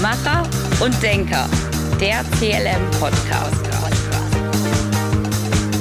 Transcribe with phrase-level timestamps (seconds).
[0.00, 0.48] Macher
[0.82, 1.46] und Denker.
[2.00, 3.68] Der CLM Podcast.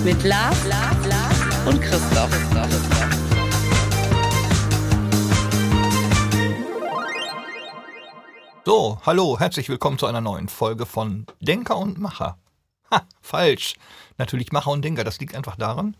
[0.03, 2.29] Mit Lars, Lars, Lars und Christoph.
[8.65, 12.37] So, hallo, herzlich willkommen zu einer neuen Folge von Denker und Macher.
[12.91, 13.75] Ha, falsch.
[14.17, 15.05] Natürlich Macher und Denker.
[15.05, 15.95] Das liegt einfach daran,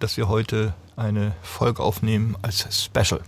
[0.00, 3.22] dass wir heute eine Folge aufnehmen als Special.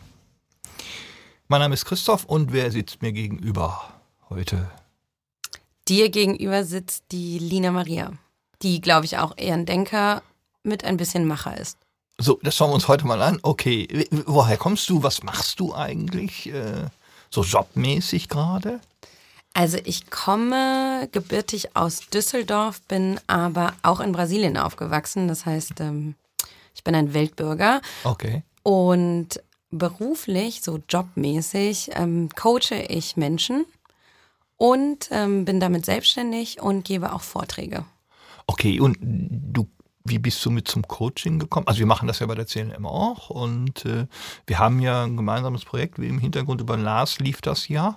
[1.48, 3.80] Mein Name ist Christoph und wer sitzt mir gegenüber
[4.30, 4.70] heute?
[5.88, 8.12] Dir gegenüber sitzt die Lina Maria,
[8.62, 10.22] die, glaube ich, auch eher ein Denker
[10.62, 11.78] mit ein bisschen Macher ist.
[12.18, 13.38] So, das schauen wir uns heute mal an.
[13.42, 15.02] Okay, woher kommst du?
[15.02, 16.52] Was machst du eigentlich?
[16.52, 16.86] Äh,
[17.30, 18.80] so jobmäßig gerade?
[19.54, 25.28] Also ich komme gebürtig aus Düsseldorf, bin aber auch in Brasilien aufgewachsen.
[25.28, 26.14] Das heißt, ähm,
[26.74, 27.80] ich bin ein Weltbürger.
[28.04, 28.42] Okay.
[28.62, 33.64] Und beruflich, so jobmäßig, ähm, coache ich Menschen
[34.60, 37.86] und ähm, bin damit selbstständig und gebe auch Vorträge.
[38.46, 39.66] Okay, und du,
[40.04, 41.66] wie bist du mit zum Coaching gekommen?
[41.66, 44.06] Also wir machen das ja bei der CNM auch und äh,
[44.46, 47.96] wir haben ja ein gemeinsames Projekt, wie im Hintergrund über Lars lief das ja.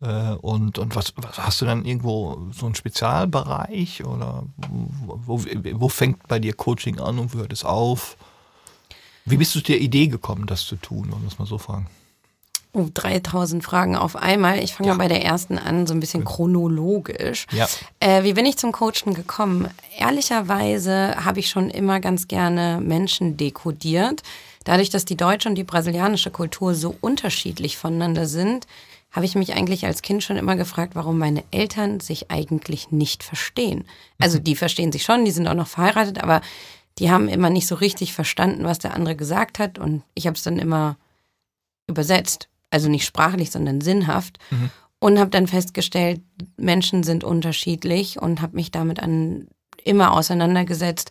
[0.00, 5.44] Äh, und, und was, was, hast du dann irgendwo so einen Spezialbereich oder wo, wo,
[5.74, 8.16] wo fängt bei dir Coaching an und wo hört es auf?
[9.26, 11.86] Wie bist du der Idee gekommen, das zu tun, wollen wir es mal so fragen?
[12.72, 14.62] Oh, 3000 Fragen auf einmal.
[14.62, 14.94] Ich fange ja.
[14.94, 17.46] mal bei der ersten an, so ein bisschen chronologisch.
[17.50, 17.66] Ja.
[18.00, 19.68] Äh, wie bin ich zum Coachen gekommen?
[19.98, 24.22] Ehrlicherweise habe ich schon immer ganz gerne Menschen dekodiert.
[24.64, 28.66] Dadurch, dass die deutsche und die brasilianische Kultur so unterschiedlich voneinander sind,
[29.10, 33.22] habe ich mich eigentlich als Kind schon immer gefragt, warum meine Eltern sich eigentlich nicht
[33.22, 33.84] verstehen.
[34.18, 36.42] Also die verstehen sich schon, die sind auch noch verheiratet, aber
[36.98, 40.36] die haben immer nicht so richtig verstanden, was der andere gesagt hat und ich habe
[40.36, 40.96] es dann immer
[41.86, 42.48] übersetzt.
[42.70, 44.38] Also nicht sprachlich, sondern sinnhaft.
[44.50, 44.70] Mhm.
[45.00, 46.22] Und habe dann festgestellt,
[46.56, 49.46] Menschen sind unterschiedlich und habe mich damit an
[49.84, 51.10] immer auseinandergesetzt,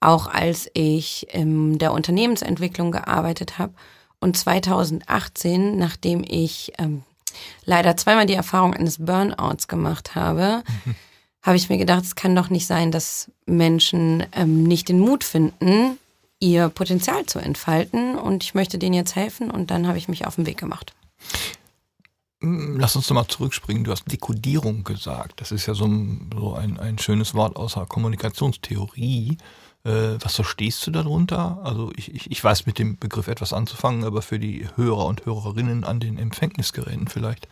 [0.00, 3.74] auch als ich in der Unternehmensentwicklung gearbeitet habe.
[4.18, 7.02] Und 2018, nachdem ich ähm,
[7.64, 10.94] leider zweimal die Erfahrung eines Burnouts gemacht habe, mhm
[11.42, 15.24] habe ich mir gedacht, es kann doch nicht sein, dass Menschen ähm, nicht den Mut
[15.24, 15.98] finden,
[16.40, 18.16] ihr Potenzial zu entfalten.
[18.16, 20.94] Und ich möchte denen jetzt helfen und dann habe ich mich auf den Weg gemacht.
[22.40, 23.84] Hm, lass uns nochmal zurückspringen.
[23.84, 25.40] Du hast Dekodierung gesagt.
[25.40, 29.38] Das ist ja so ein, so ein, ein schönes Wort außer Kommunikationstheorie.
[29.84, 31.60] Äh, was verstehst du darunter?
[31.64, 35.26] Also ich, ich, ich weiß mit dem Begriff etwas anzufangen, aber für die Hörer und
[35.26, 37.48] Hörerinnen an den Empfängnisgeräten vielleicht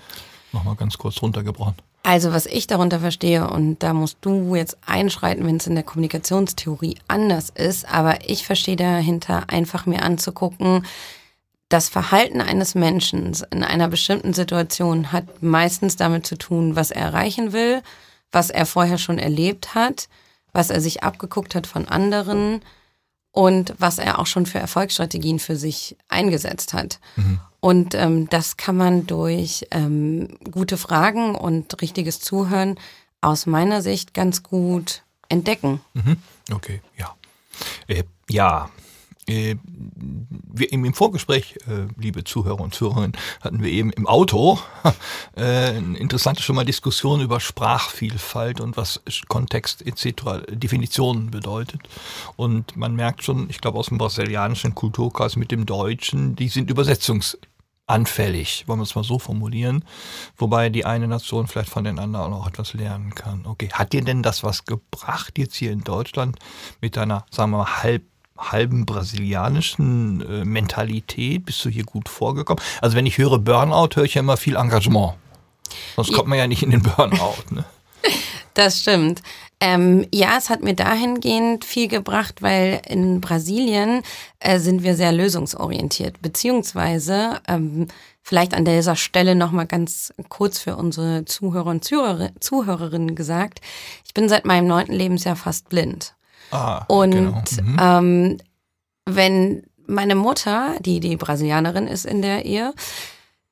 [0.57, 1.75] nochmal ganz kurz runtergebrochen.
[2.03, 5.83] Also was ich darunter verstehe, und da musst du jetzt einschreiten, wenn es in der
[5.85, 10.87] Kommunikationstheorie anders ist, aber ich verstehe dahinter einfach mir anzugucken,
[11.69, 17.03] das Verhalten eines Menschen in einer bestimmten Situation hat meistens damit zu tun, was er
[17.03, 17.83] erreichen will,
[18.31, 20.09] was er vorher schon erlebt hat,
[20.53, 22.61] was er sich abgeguckt hat von anderen
[23.33, 27.01] und was er auch schon für Erfolgsstrategien für sich eingesetzt hat.
[27.17, 27.41] Mhm.
[27.67, 32.79] Und ähm, das kann man durch ähm, gute Fragen und richtiges Zuhören
[33.21, 35.81] aus meiner Sicht ganz gut entdecken.
[35.95, 36.19] Mhm.
[36.53, 37.17] Okay, ja.
[37.89, 38.71] Äh, ja,
[39.27, 44.61] äh, wir im Vorgespräch, äh, liebe Zuhörer und Zuhörerinnen, hatten wir eben im Auto
[45.35, 50.47] äh, eine interessante schon mal Diskussion über Sprachvielfalt und was Kontext etc.
[50.51, 51.81] Definitionen bedeutet.
[52.37, 56.71] Und man merkt schon, ich glaube aus dem brasilianischen Kulturkreis mit dem Deutschen, die sind
[56.71, 57.37] übersetzungs
[57.87, 59.85] anfällig, wollen wir es mal so formulieren,
[60.37, 63.47] wobei die eine Nation vielleicht von den anderen auch etwas lernen kann.
[63.47, 66.39] Okay, hat dir denn das was gebracht jetzt hier in Deutschland
[66.81, 68.03] mit deiner, sagen wir mal, halb
[68.39, 71.47] halben brasilianischen äh, Mentalität?
[71.47, 72.63] Bist du hier gut vorgekommen?
[72.83, 75.15] Also wenn ich höre Burnout, höre ich ja immer viel Engagement.
[75.95, 77.45] Sonst kommt man ja nicht in den Burnout.
[77.51, 77.65] Ne?
[78.55, 79.21] Das stimmt.
[79.59, 84.03] Ähm, ja, es hat mir dahingehend viel gebracht, weil in Brasilien
[84.39, 87.89] äh, sind wir sehr lösungsorientiert, beziehungsweise ähm,
[88.23, 93.61] vielleicht an dieser Stelle nochmal ganz kurz für unsere Zuhörer und Zuhörer, Zuhörerinnen gesagt.
[94.05, 96.15] Ich bin seit meinem neunten Lebensjahr fast blind.
[96.51, 97.43] Ah, und genau.
[97.63, 97.77] mhm.
[97.81, 98.37] ähm,
[99.07, 102.75] wenn meine Mutter, die die Brasilianerin ist in der Ehe,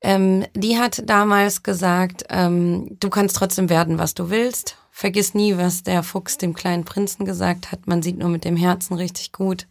[0.02, 4.76] ähm, die hat damals gesagt, ähm, du kannst trotzdem werden, was du willst.
[4.96, 7.88] Vergiss nie, was der Fuchs dem kleinen Prinzen gesagt hat.
[7.88, 9.66] Man sieht nur mit dem Herzen richtig gut.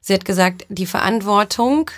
[0.00, 1.88] Sie hat gesagt, die Verantwortung,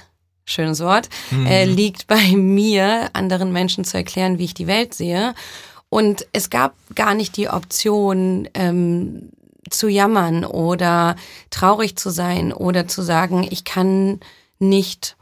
[0.45, 1.47] schönes Wort, mhm.
[1.47, 5.35] äh, liegt bei mir, anderen Menschen zu erklären, wie ich die Welt sehe.
[5.89, 9.31] Und es gab gar nicht die Option, ähm,
[9.71, 11.17] zu jammern oder
[11.49, 14.21] traurig zu sein oder zu sagen, ich kann
[14.59, 15.17] nicht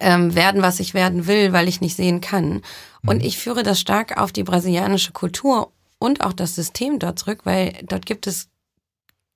[0.00, 2.62] ähm, werden, was ich werden will, weil ich nicht sehen kann.
[3.04, 7.40] Und ich führe das stark auf die brasilianische Kultur und auch das System dort zurück,
[7.44, 8.48] weil dort gibt es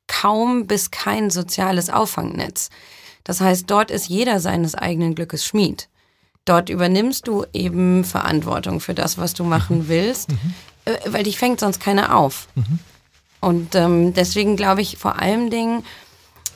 [0.06, 2.70] kaum bis kein soziales Auffangnetz.
[3.24, 5.88] Das heißt, dort ist jeder seines eigenen Glückes Schmied.
[6.44, 10.30] Dort übernimmst du eben Verantwortung für das, was du machen willst,
[10.84, 12.48] äh, weil dich fängt sonst keiner auf.
[13.40, 15.84] Und ähm, deswegen glaube ich vor allem Dingen,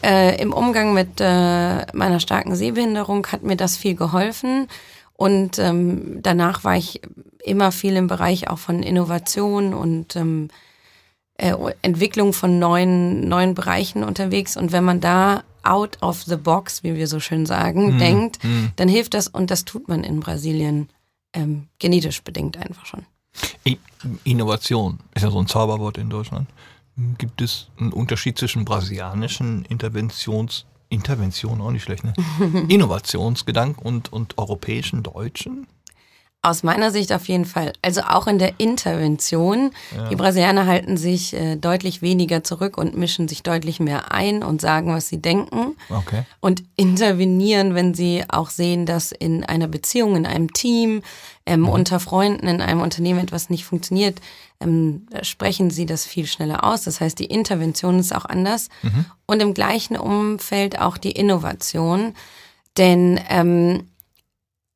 [0.02, 4.68] äh, im Umgang mit äh, meiner starken Sehbehinderung hat mir das viel geholfen.
[5.16, 7.00] Und ähm, danach war ich
[7.42, 10.48] immer viel im Bereich auch von Innovation und ähm,
[11.38, 14.56] äh, Entwicklung von neuen, neuen Bereichen unterwegs.
[14.56, 17.98] Und wenn man da out of the box, wie wir so schön sagen, Mhm.
[17.98, 18.38] denkt,
[18.76, 20.88] dann hilft das und das tut man in Brasilien
[21.32, 23.04] ähm, genetisch bedingt einfach schon.
[24.24, 26.48] Innovation ist ja so ein Zauberwort in Deutschland.
[27.18, 32.14] Gibt es einen Unterschied zwischen brasilianischen Interventions Intervention auch nicht schlecht, ne?
[32.68, 35.66] Innovationsgedanken und, und europäischen Deutschen?
[36.46, 37.72] Aus meiner Sicht auf jeden Fall.
[37.82, 39.72] Also auch in der Intervention.
[40.10, 44.60] Die Brasilianer halten sich äh, deutlich weniger zurück und mischen sich deutlich mehr ein und
[44.60, 45.76] sagen, was sie denken.
[45.90, 46.22] Okay.
[46.38, 51.02] Und intervenieren, wenn sie auch sehen, dass in einer Beziehung, in einem Team,
[51.46, 54.20] ähm, unter Freunden, in einem Unternehmen etwas nicht funktioniert,
[54.60, 56.82] ähm, sprechen sie das viel schneller aus.
[56.82, 58.68] Das heißt, die Intervention ist auch anders.
[59.26, 62.14] Und im gleichen Umfeld auch die Innovation.
[62.76, 63.88] Denn ähm,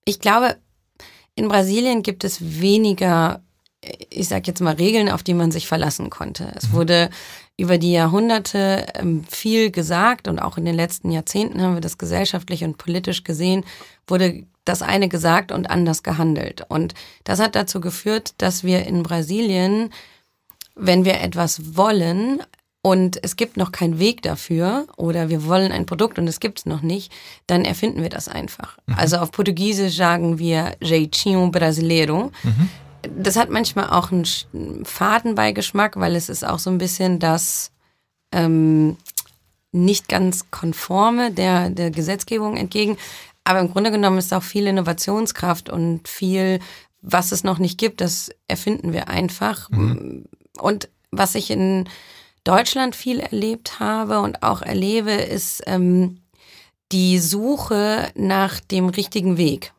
[0.04, 0.56] ich glaube,
[1.34, 3.42] in Brasilien gibt es weniger,
[4.10, 6.52] ich sage jetzt mal, Regeln, auf die man sich verlassen konnte.
[6.56, 7.10] Es wurde
[7.56, 11.98] über die Jahrhunderte ähm, viel gesagt und auch in den letzten Jahrzehnten haben wir das
[11.98, 13.64] gesellschaftlich und politisch gesehen,
[14.06, 16.64] wurde das eine gesagt und anders gehandelt.
[16.68, 16.94] Und
[17.24, 19.90] das hat dazu geführt, dass wir in Brasilien,
[20.74, 22.42] wenn wir etwas wollen,
[22.82, 26.60] und es gibt noch keinen Weg dafür oder wir wollen ein Produkt und es gibt
[26.60, 27.12] es noch nicht,
[27.46, 28.78] dann erfinden wir das einfach.
[28.96, 32.32] Also auf Portugiesisch sagen wir Jeitinho Brasileiro.
[33.16, 37.18] Das hat manchmal auch einen sch- einen Fadenbeigeschmack, weil es ist auch so ein bisschen
[37.18, 37.70] das
[38.32, 38.96] ähm,
[39.72, 42.96] nicht ganz konforme der, der Gesetzgebung entgegen.
[43.44, 46.60] Aber im Grunde genommen ist auch viel Innovationskraft und viel,
[47.02, 49.70] was es noch nicht gibt, das erfinden wir einfach.
[50.60, 51.88] Und was ich in
[52.50, 56.18] Deutschland viel erlebt habe und auch erlebe, ist ähm,
[56.90, 59.72] die Suche nach dem richtigen Weg.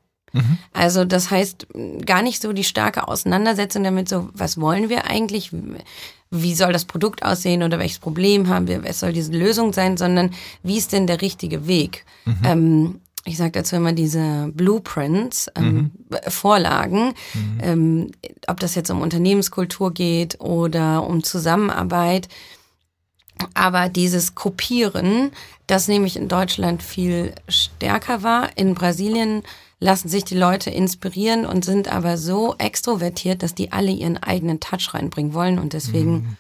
[0.72, 1.68] Also das heißt
[2.06, 5.52] gar nicht so die starke Auseinandersetzung damit, so was wollen wir eigentlich,
[6.30, 9.98] wie soll das Produkt aussehen oder welches Problem haben wir, was soll diese Lösung sein,
[9.98, 10.32] sondern
[10.64, 12.06] wie ist denn der richtige Weg?
[12.46, 15.92] Ähm, ich sage dazu immer diese Blueprints, ähm,
[16.30, 17.14] Vorlagen,
[17.62, 18.12] ähm,
[18.48, 22.30] ob das jetzt um Unternehmenskultur geht oder um Zusammenarbeit.
[23.54, 25.32] Aber dieses Kopieren,
[25.68, 29.44] das nämlich in Deutschland viel stärker war, in Brasilien
[29.80, 34.60] lassen sich die Leute inspirieren und sind aber so extrovertiert, dass die alle ihren eigenen
[34.60, 36.38] Touch reinbringen wollen und deswegen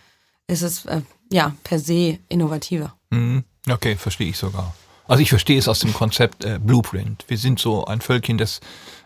[0.47, 1.01] ist es äh,
[1.31, 2.93] ja per se innovativer.
[3.09, 3.43] Mhm.
[3.69, 4.75] Okay, verstehe ich sogar.
[5.07, 7.25] Also ich verstehe es aus dem Konzept äh, Blueprint.
[7.27, 8.59] Wir sind so ein Völkchen, das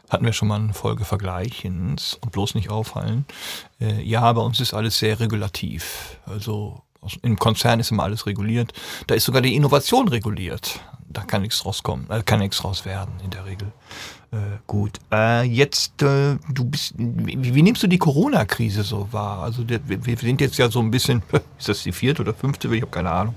[0.09, 3.25] hatten wir schon mal eine Folge Vergleichens und bloß nicht auffallen.
[3.79, 6.17] Äh, ja, bei uns ist alles sehr regulativ.
[6.25, 6.81] Also
[7.21, 8.73] im Konzern ist immer alles reguliert.
[9.07, 10.79] Da ist sogar die Innovation reguliert.
[11.07, 13.71] Da kann nichts rauskommen, äh, kann nichts raus werden in der Regel.
[14.31, 14.99] Äh, gut.
[15.13, 19.39] Äh, jetzt, äh, du bist, wie, wie nimmst du die Corona-Krise so wahr?
[19.43, 21.23] Also der, wir, sind jetzt ja so ein bisschen,
[21.57, 22.67] ist das die vierte oder fünfte?
[22.75, 23.35] Ich habe keine Ahnung.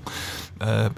[0.59, 0.89] Äh,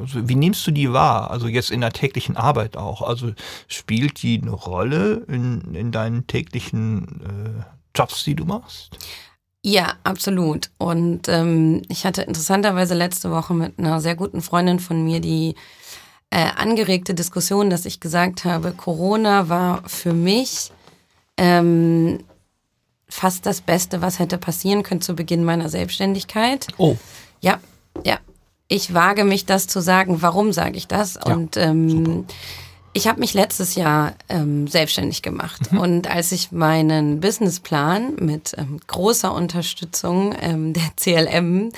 [0.00, 1.30] also wie nimmst du die wahr?
[1.30, 3.02] Also jetzt in der täglichen Arbeit auch.
[3.02, 3.32] Also
[3.68, 7.20] spielt die eine Rolle in, in deinen täglichen
[7.60, 7.64] äh,
[7.94, 8.96] Jobs, die du machst?
[9.64, 10.70] Ja, absolut.
[10.78, 15.54] Und ähm, ich hatte interessanterweise letzte Woche mit einer sehr guten Freundin von mir die
[16.30, 20.72] äh, angeregte Diskussion, dass ich gesagt habe, Corona war für mich
[21.36, 22.24] ähm,
[23.08, 26.66] fast das Beste, was hätte passieren können zu Beginn meiner Selbstständigkeit.
[26.78, 26.96] Oh,
[27.40, 27.60] Ja,
[28.04, 28.18] ja.
[28.68, 30.22] Ich wage mich, das zu sagen.
[30.22, 31.14] Warum sage ich das?
[31.14, 32.24] Ja, und ähm,
[32.94, 35.60] ich habe mich letztes Jahr ähm, selbstständig gemacht.
[35.72, 41.70] Und als ich meinen Businessplan mit ähm, großer Unterstützung ähm, der CLM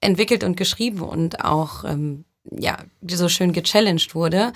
[0.00, 4.52] entwickelt und geschrieben und auch ähm, ja so schön gechallenged wurde,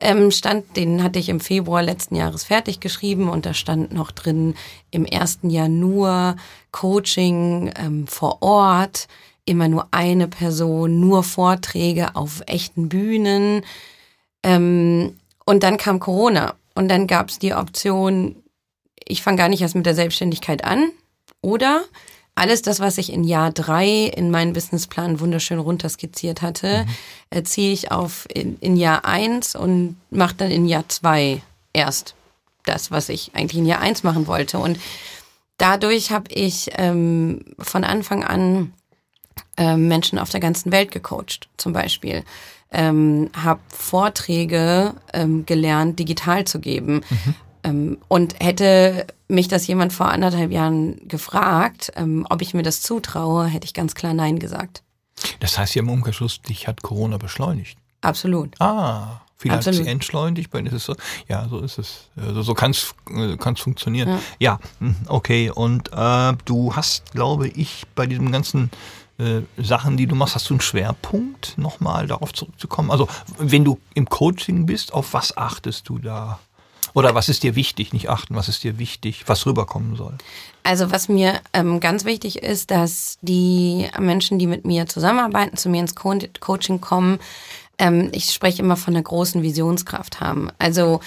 [0.00, 4.10] ähm, stand, den hatte ich im Februar letzten Jahres fertig geschrieben und da stand noch
[4.10, 4.54] drin
[4.90, 6.36] im ersten Jahr nur
[6.72, 9.08] Coaching ähm, vor Ort,
[9.46, 13.62] immer nur eine Person, nur Vorträge auf echten Bühnen.
[14.42, 18.36] Ähm, und dann kam Corona und dann gab es die Option,
[19.04, 20.90] ich fange gar nicht erst mit der Selbstständigkeit an
[21.40, 21.84] oder
[22.34, 26.84] alles das, was ich in Jahr drei in meinen Businessplan wunderschön runterskizziert hatte,
[27.30, 32.14] äh, ziehe ich auf in, in Jahr eins und mache dann in Jahr zwei erst
[32.64, 34.58] das, was ich eigentlich in Jahr eins machen wollte.
[34.58, 34.80] Und
[35.58, 38.72] dadurch habe ich ähm, von Anfang an
[39.56, 42.24] ähm, Menschen auf der ganzen Welt gecoacht, zum Beispiel.
[42.76, 47.02] Ähm, habe Vorträge ähm, gelernt, digital zu geben.
[47.08, 47.34] Mhm.
[47.62, 52.82] Ähm, und hätte mich das jemand vor anderthalb Jahren gefragt, ähm, ob ich mir das
[52.82, 54.82] zutraue, hätte ich ganz klar Nein gesagt.
[55.40, 57.78] Das heißt ja im Umkehrschluss, dich hat Corona beschleunigt.
[58.02, 58.60] Absolut.
[58.60, 59.20] Ah.
[59.48, 60.94] Hat sie entschleunigt, bei ist es so.
[61.28, 62.08] Ja, so ist es.
[62.16, 64.08] Also so kann es äh, funktionieren.
[64.08, 64.18] Ja.
[64.38, 65.50] ja, hm, okay.
[65.50, 68.70] Und äh, du hast, glaube ich, bei diesem ganzen
[69.18, 72.90] äh, Sachen, die du machst, hast du einen Schwerpunkt, nochmal darauf zurückzukommen?
[72.90, 76.38] Also, wenn du im Coaching bist, auf was achtest du da?
[76.94, 77.92] Oder was ist dir wichtig?
[77.92, 80.16] Nicht achten, was ist dir wichtig, was rüberkommen soll?
[80.62, 85.68] Also was mir ähm, ganz wichtig ist, dass die Menschen, die mit mir zusammenarbeiten, zu
[85.68, 87.18] mir ins Co Coaching kommen,
[87.78, 90.50] ähm, ich spreche immer von einer großen Visionskraft haben.
[90.58, 91.00] Also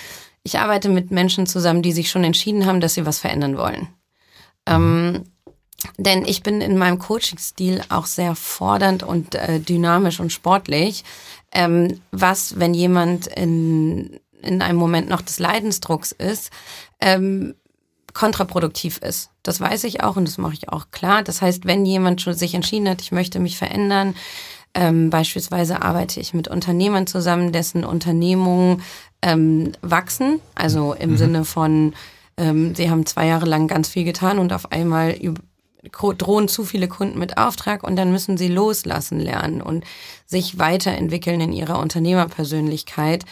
[0.44, 3.88] ich arbeite mit Menschen zusammen, die sich schon entschieden haben, dass sie was verändern wollen.
[4.66, 5.24] Ähm,
[5.98, 11.03] denn ich bin in meinem Coaching-Stil auch sehr fordernd und äh, dynamisch und sportlich.
[11.51, 16.51] Ähm, was, wenn jemand in, in einem Moment noch des Leidensdrucks ist,
[17.00, 17.55] ähm,
[18.13, 19.29] kontraproduktiv ist.
[19.43, 21.22] Das weiß ich auch und das mache ich auch klar.
[21.22, 24.15] Das heißt, wenn jemand schon sich entschieden hat, ich möchte mich verändern,
[24.74, 28.81] ähm, beispielsweise arbeite ich mit Unternehmern zusammen, dessen Unternehmungen
[29.22, 31.17] ähm, wachsen, also im mhm.
[31.17, 31.93] Sinne von,
[32.38, 35.15] ähm, sie haben zwei Jahre lang ganz viel getan und auf einmal
[35.91, 39.86] drohen zu viele Kunden mit Auftrag und dann müssen sie loslassen lernen und
[40.25, 43.25] sich weiterentwickeln in ihrer Unternehmerpersönlichkeit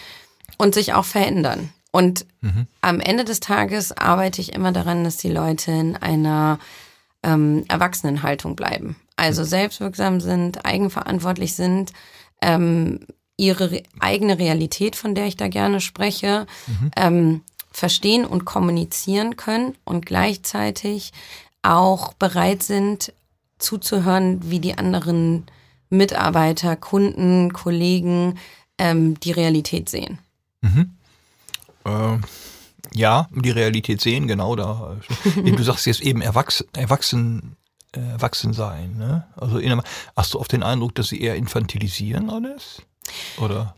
[0.58, 1.70] und sich auch verändern.
[1.92, 2.68] Und mhm.
[2.82, 6.60] am Ende des Tages arbeite ich immer daran, dass die Leute in einer
[7.24, 11.94] ähm, Erwachsenenhaltung bleiben also selbstwirksam sind, eigenverantwortlich sind,
[12.42, 13.00] ähm,
[13.38, 16.92] ihre re eigene Realität, von der ich da gerne spreche, mhm.
[16.96, 21.12] ähm, verstehen und kommunizieren können und gleichzeitig
[21.66, 23.14] auch bereit sind
[23.58, 25.46] zuzuhören, wie die anderen
[25.90, 28.38] Mitarbeiter, Kunden, Kollegen
[28.78, 30.20] ähm, die Realität sehen.
[30.62, 30.92] Mhm.
[31.86, 32.18] Äh,
[32.94, 34.98] ja, die Realität sehen, genau da.
[35.36, 37.56] du sagst jetzt eben erwachsen, erwachsen
[37.96, 38.98] äh, erwachsen sein.
[38.98, 39.26] Ne?
[39.36, 39.60] Also
[40.16, 42.82] hast du oft den Eindruck, dass sie eher infantilisieren alles?
[43.40, 43.76] Oder?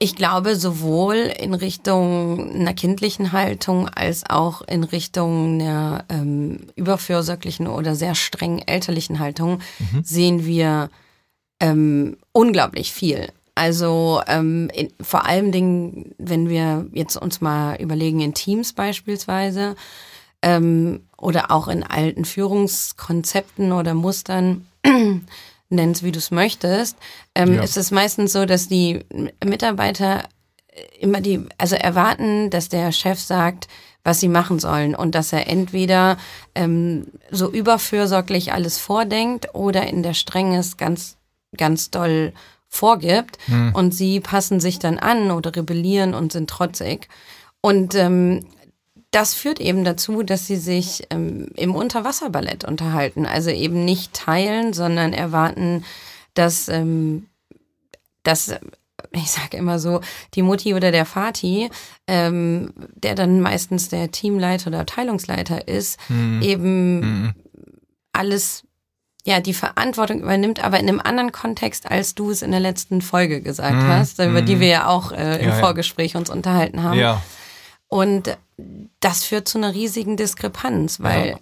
[0.00, 7.68] Ich glaube, sowohl in Richtung einer kindlichen Haltung als auch in Richtung einer ähm, überfürsorglichen
[7.68, 10.02] oder sehr strengen elterlichen Haltung mhm.
[10.02, 10.90] sehen wir
[11.60, 13.28] ähm, unglaublich viel.
[13.54, 19.76] Also ähm, in, vor allem Dingen, wenn wir jetzt uns mal überlegen in Teams beispielsweise,
[20.42, 24.66] ähm, oder auch in alten Führungskonzepten oder Mustern,
[25.70, 26.96] nennst wie du es möchtest,
[27.34, 27.62] ähm, ja.
[27.62, 29.04] ist es meistens so, dass die
[29.44, 30.24] Mitarbeiter
[30.98, 33.68] immer die, also erwarten, dass der Chef sagt,
[34.04, 36.16] was sie machen sollen und dass er entweder
[36.54, 41.16] ähm, so überfürsorglich alles vordenkt oder in der Strenge es ganz,
[41.56, 42.32] ganz doll
[42.68, 43.74] vorgibt hm.
[43.74, 47.08] und sie passen sich dann an oder rebellieren und sind trotzig.
[47.60, 48.46] Und ähm,
[49.10, 53.26] das führt eben dazu, dass sie sich ähm, im Unterwasserballett unterhalten.
[53.26, 55.84] Also eben nicht teilen, sondern erwarten,
[56.34, 57.26] dass, ähm,
[58.22, 58.54] dass
[59.12, 60.00] ich sage immer so,
[60.34, 61.70] die Mutti oder der Vati,
[62.06, 66.42] ähm, der dann meistens der Teamleiter oder Abteilungsleiter ist, mhm.
[66.42, 67.34] eben mhm.
[68.12, 68.62] alles,
[69.24, 73.02] ja, die Verantwortung übernimmt, aber in einem anderen Kontext, als du es in der letzten
[73.02, 73.88] Folge gesagt mhm.
[73.88, 74.60] hast, über die mhm.
[74.60, 76.20] wir ja auch äh, im ja, Vorgespräch ja.
[76.20, 76.98] uns unterhalten haben.
[76.98, 77.20] Ja.
[77.90, 78.38] Und
[79.00, 81.36] das führt zu einer riesigen Diskrepanz, weil ja.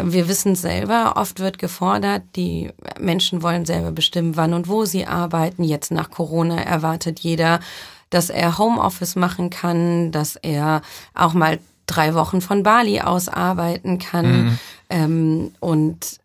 [0.00, 4.84] Äh, wir wissen selber, oft wird gefordert, die Menschen wollen selber bestimmen, wann und wo
[4.84, 5.64] sie arbeiten.
[5.64, 7.60] Jetzt nach Corona erwartet jeder,
[8.10, 10.82] dass er Homeoffice machen kann, dass er
[11.14, 14.44] auch mal drei Wochen von Bali aus arbeiten kann.
[14.44, 14.58] Mhm.
[14.88, 16.20] Ähm, und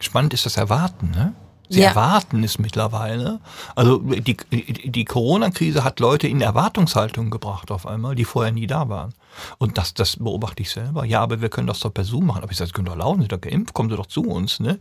[0.00, 1.32] spannend ist das Erwarten, ne?
[1.68, 1.90] Sie ja.
[1.90, 3.40] erwarten es mittlerweile.
[3.74, 8.88] Also die, die Corona-Krise hat Leute in Erwartungshaltung gebracht auf einmal, die vorher nie da
[8.88, 9.14] waren.
[9.58, 11.04] Und das, das beobachte ich selber.
[11.04, 12.42] Ja, aber wir können das doch per Zoom machen.
[12.42, 14.22] Aber ich sage, Sie können doch laufen, Sie sind doch geimpft, kommen Sie doch zu
[14.22, 14.60] uns.
[14.60, 14.78] Ne?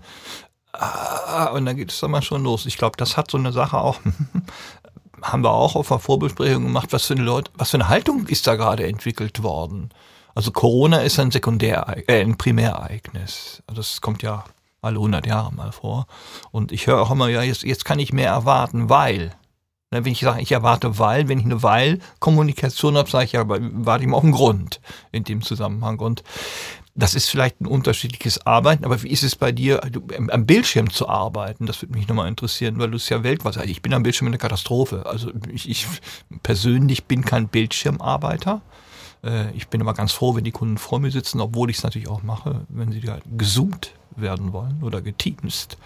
[0.71, 2.65] Ah, und dann geht es dann mal schon los.
[2.65, 3.99] Ich glaube, das hat so eine Sache auch,
[5.21, 8.27] haben wir auch auf der Vorbesprechung gemacht, was für eine Leute, was für eine Haltung
[8.27, 9.89] ist da gerade entwickelt worden.
[10.35, 13.63] Also Corona ist ein Sekundär, äh, ein Primärereignis.
[13.65, 14.45] Also das kommt ja
[14.81, 16.07] alle 100 Jahre mal vor.
[16.51, 19.31] Und ich höre auch immer, ja, jetzt, jetzt kann ich mehr erwarten, weil.
[19.89, 24.03] Wenn ich sage, ich erwarte weil, wenn ich eine Weil-Kommunikation habe, sage ich ja, warte
[24.03, 24.81] ich mal auf einen Grund
[25.13, 25.99] in dem Zusammenhang.
[25.99, 26.23] Und
[26.93, 29.81] das ist vielleicht ein unterschiedliches Arbeiten, aber wie ist es bei dir,
[30.29, 31.67] am Bildschirm zu arbeiten?
[31.67, 33.69] Das würde mich nochmal interessieren, weil du es ja weltweit sagst.
[33.69, 35.05] Ich bin am Bildschirm eine Katastrophe.
[35.05, 35.87] Also ich, ich
[36.43, 38.61] persönlich bin kein Bildschirmarbeiter.
[39.23, 41.83] Äh, ich bin immer ganz froh, wenn die Kunden vor mir sitzen, obwohl ich es
[41.83, 45.77] natürlich auch mache, wenn sie da gesoomt werden wollen oder geteamst.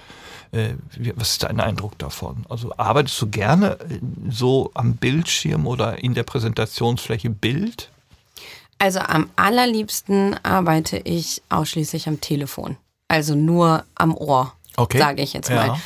[0.51, 0.73] Äh,
[1.15, 2.45] was ist dein Eindruck davon?
[2.49, 7.89] Also arbeitest du gerne äh, so am Bildschirm oder in der Präsentationsfläche Bild?
[8.77, 12.77] Also am allerliebsten arbeite ich ausschließlich am Telefon.
[13.07, 14.97] Also nur am Ohr, okay.
[14.97, 15.67] sage ich jetzt mal.
[15.67, 15.79] Ja.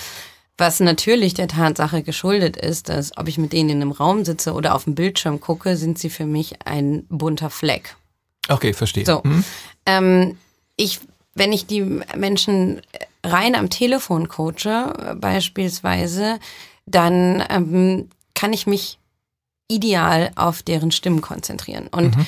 [0.57, 4.53] Was natürlich der Tatsache geschuldet ist, dass ob ich mit denen in einem Raum sitze
[4.53, 7.97] oder auf dem Bildschirm gucke, sind sie für mich ein bunter Fleck.
[8.47, 9.05] Okay, verstehe.
[9.05, 9.43] So, hm.
[9.85, 10.37] ähm,
[10.77, 11.01] ich,
[11.35, 11.81] wenn ich die
[12.15, 12.81] Menschen
[13.23, 16.39] rein am Telefon coache, beispielsweise,
[16.85, 18.97] dann ähm, kann ich mich
[19.67, 21.87] ideal auf deren Stimmen konzentrieren.
[21.87, 22.25] Und mhm.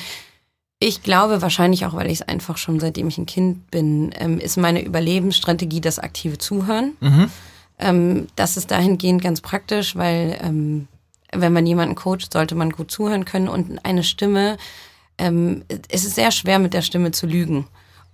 [0.78, 4.38] ich glaube, wahrscheinlich auch, weil ich es einfach schon seitdem ich ein Kind bin, ähm,
[4.38, 6.92] ist meine Überlebensstrategie das aktive Zuhören.
[7.00, 7.30] Mhm.
[7.78, 10.88] Ähm, das ist dahingehend ganz praktisch, weil ähm,
[11.32, 14.56] wenn man jemanden coacht, sollte man gut zuhören können und eine Stimme,
[15.18, 17.66] ähm, es ist sehr schwer mit der Stimme zu lügen.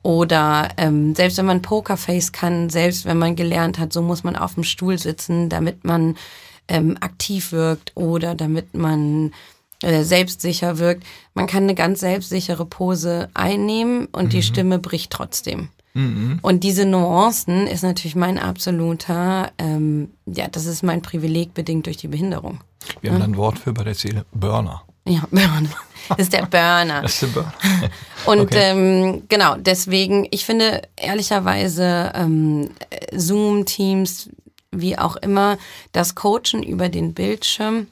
[0.05, 4.37] Oder ähm, selbst wenn man Pokerface kann, selbst wenn man gelernt hat, so muss man
[4.37, 6.17] auf dem Stuhl sitzen, damit man
[6.69, 9.33] ähm, aktiv wirkt oder damit man
[9.83, 11.05] äh, selbstsicher wirkt.
[11.33, 14.29] Man kann eine ganz selbstsichere Pose einnehmen und mhm.
[14.29, 15.71] die Stimme bricht trotzdem.
[15.95, 16.39] Mhm.
[16.43, 21.97] Und diese Nuancen ist natürlich mein absoluter, ähm, ja, das ist mein Privileg bedingt durch
[21.97, 22.61] die Behinderung.
[23.01, 23.15] Wir ja?
[23.15, 24.83] haben ein Wort für bei der Seele, Burner.
[25.07, 25.71] Ja, Burner.
[26.09, 27.03] Das ist der Burner.
[27.03, 27.55] Das ist der Burner.
[28.27, 28.71] Und okay.
[28.71, 32.71] ähm, genau, deswegen, ich finde ehrlicherweise ähm,
[33.15, 34.29] Zoom, Teams,
[34.71, 35.59] wie auch immer,
[35.93, 37.87] das Coachen über den Bildschirm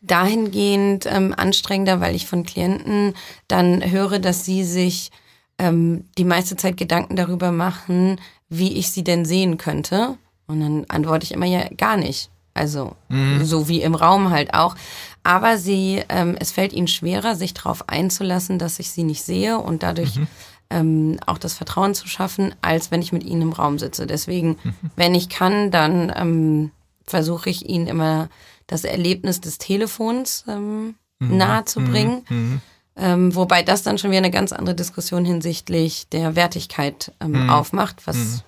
[0.00, 3.14] dahingehend ähm, anstrengender, weil ich von Klienten
[3.48, 5.10] dann höre, dass sie sich
[5.58, 10.16] ähm, die meiste Zeit Gedanken darüber machen, wie ich sie denn sehen könnte.
[10.46, 12.30] Und dann antworte ich immer ja gar nicht.
[12.54, 13.44] Also mhm.
[13.44, 14.74] so wie im Raum halt auch.
[15.22, 19.58] Aber sie, ähm, es fällt ihnen schwerer, sich darauf einzulassen, dass ich sie nicht sehe
[19.58, 20.26] und dadurch mhm.
[20.70, 24.06] ähm, auch das Vertrauen zu schaffen, als wenn ich mit ihnen im Raum sitze.
[24.06, 24.74] Deswegen, mhm.
[24.96, 26.70] wenn ich kann, dann ähm,
[27.04, 28.28] versuche ich ihnen immer
[28.66, 31.36] das Erlebnis des Telefons ähm, mhm.
[31.36, 32.22] nahe zu bringen.
[32.28, 32.36] Mhm.
[32.36, 32.60] Mhm.
[32.96, 37.50] Ähm, wobei das dann schon wieder eine ganz andere Diskussion hinsichtlich der Wertigkeit ähm, mhm.
[37.50, 38.44] aufmacht, was.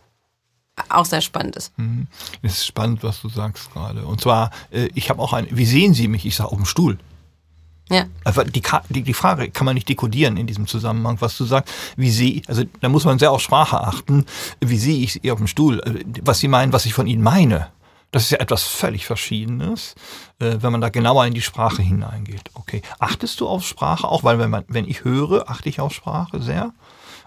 [0.89, 1.77] Auch sehr spannend ist.
[1.79, 2.07] Mhm.
[2.43, 4.05] Es ist spannend, was du sagst gerade.
[4.07, 6.25] Und zwar, äh, ich habe auch ein, wie sehen Sie mich?
[6.27, 6.99] Ich sage auf dem Stuhl.
[7.91, 8.07] Ja.
[8.45, 11.73] Die, die, die Frage kann man nicht dekodieren in diesem Zusammenhang, was du sagst.
[11.97, 14.25] Wie sie, also da muss man sehr auf Sprache achten.
[14.61, 15.81] Wie sehe ich sie auf dem Stuhl?
[15.81, 17.69] Äh, was sie meinen, was ich von ihnen meine.
[18.11, 19.95] Das ist ja etwas völlig Verschiedenes,
[20.39, 22.51] äh, wenn man da genauer in die Sprache hineingeht.
[22.55, 22.83] Okay.
[22.99, 24.23] Achtest du auf Sprache auch?
[24.23, 26.73] Weil wenn, man, wenn ich höre, achte ich auf Sprache sehr.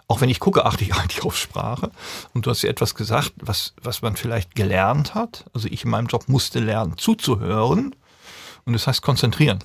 [0.07, 1.91] Auch wenn ich gucke, achte ich eigentlich auf Sprache.
[2.33, 5.45] Und du hast ja etwas gesagt, was, was man vielleicht gelernt hat.
[5.53, 7.95] Also ich in meinem Job musste lernen, zuzuhören.
[8.65, 9.63] Und das heißt konzentrieren.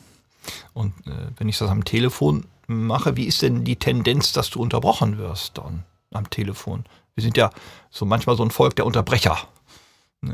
[0.72, 4.60] Und äh, wenn ich das am Telefon mache, wie ist denn die Tendenz, dass du
[4.60, 6.84] unterbrochen wirst dann am Telefon?
[7.14, 7.50] Wir sind ja
[7.90, 9.36] so manchmal so ein Volk der Unterbrecher.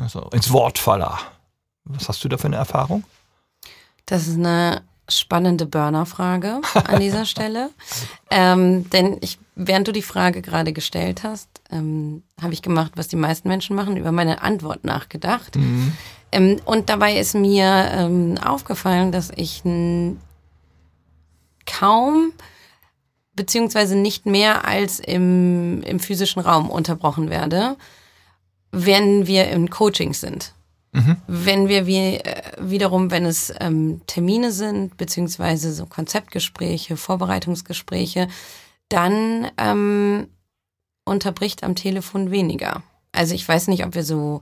[0.01, 1.19] Also ins Wortfaller.
[1.85, 3.05] Was hast du da für eine Erfahrung?
[4.07, 7.71] Das ist eine spannende Burner-Frage an dieser Stelle.
[8.31, 13.09] Ähm, denn ich, während du die Frage gerade gestellt hast, ähm, habe ich gemacht, was
[13.09, 15.57] die meisten Menschen machen, über meine Antwort nachgedacht.
[15.57, 15.93] Mhm.
[16.33, 19.63] Ähm, und dabei ist mir ähm, aufgefallen, dass ich
[21.67, 22.33] kaum
[23.35, 27.77] beziehungsweise nicht mehr als im, im physischen Raum unterbrochen werde
[28.77, 30.53] wenn wir im Coaching sind.
[30.97, 31.17] Mhm.
[31.27, 38.29] Wenn wir wie, äh, wiederum, wenn es ähm, Termine sind, beziehungsweise so Konzeptgespräche, Vorbereitungsgespräche,
[38.89, 40.29] dann ähm,
[41.05, 42.83] unterbricht am Telefon weniger.
[43.13, 44.41] Also ich weiß nicht, ob wir so,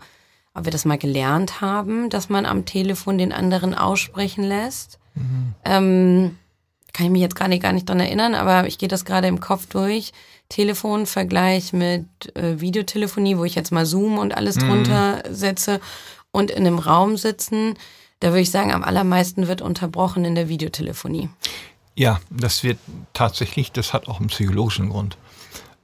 [0.54, 5.00] ob wir das mal gelernt haben, dass man am Telefon den anderen aussprechen lässt.
[5.16, 5.54] Mhm.
[5.64, 6.38] Ähm,
[6.92, 9.26] kann ich mich jetzt gar nicht, gar nicht dran erinnern, aber ich gehe das gerade
[9.26, 10.12] im Kopf durch.
[10.50, 14.68] Telefonvergleich mit äh, Videotelefonie, wo ich jetzt mal Zoom und alles mhm.
[14.68, 15.80] drunter setze
[16.34, 17.74] und in einem Raum sitzen,
[18.18, 21.28] da würde ich sagen, am allermeisten wird unterbrochen in der Videotelefonie.
[21.94, 22.78] Ja, das wird
[23.12, 25.16] tatsächlich, das hat auch einen psychologischen Grund.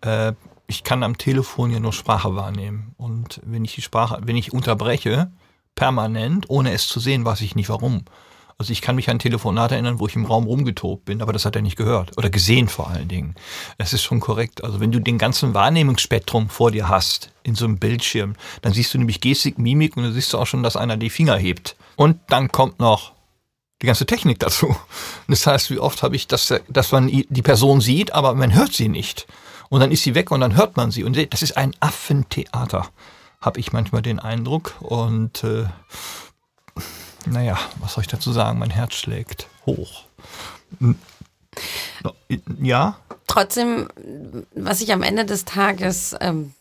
[0.01, 0.33] Äh,
[0.67, 2.95] ich kann am Telefon ja nur Sprache wahrnehmen.
[2.99, 5.31] Und wenn ich die Sprache, wenn ich unterbreche,
[5.77, 8.05] permanent, ohne es zu sehen, weiß ich nicht warum.
[8.61, 11.47] Also ich kann mich an Telefonate erinnern, wo ich im Raum rumgetobt bin, aber das
[11.47, 13.35] hat er nicht gehört oder gesehen vor allen Dingen.
[13.79, 14.63] Das ist schon korrekt.
[14.63, 18.93] Also wenn du den ganzen Wahrnehmungsspektrum vor dir hast, in so einem Bildschirm, dann siehst
[18.93, 21.75] du nämlich Gestik, Mimik und dann siehst du auch schon, dass einer die Finger hebt.
[21.97, 23.13] Und dann kommt noch
[23.81, 24.77] die ganze Technik dazu.
[25.27, 28.75] das heißt, wie oft habe ich, dass, dass man die Person sieht, aber man hört
[28.75, 29.27] sie nicht.
[29.71, 31.03] Und dann ist sie weg und dann hört man sie.
[31.03, 32.91] Und das ist ein Affentheater,
[33.41, 34.75] habe ich manchmal den Eindruck.
[34.81, 35.65] Und äh,
[37.27, 38.59] naja, was soll ich dazu sagen?
[38.59, 40.05] Mein Herz schlägt hoch.
[42.61, 42.97] Ja.
[43.27, 43.89] Trotzdem,
[44.55, 46.55] was ich am Ende des Tages ähm,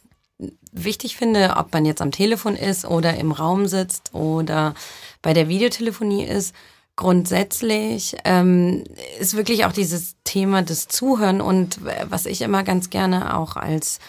[0.71, 4.73] wichtig finde, ob man jetzt am Telefon ist oder im Raum sitzt oder
[5.21, 6.53] bei der Videotelefonie ist,
[6.95, 8.83] grundsätzlich ähm,
[9.19, 13.99] ist wirklich auch dieses Thema des Zuhören und was ich immer ganz gerne auch als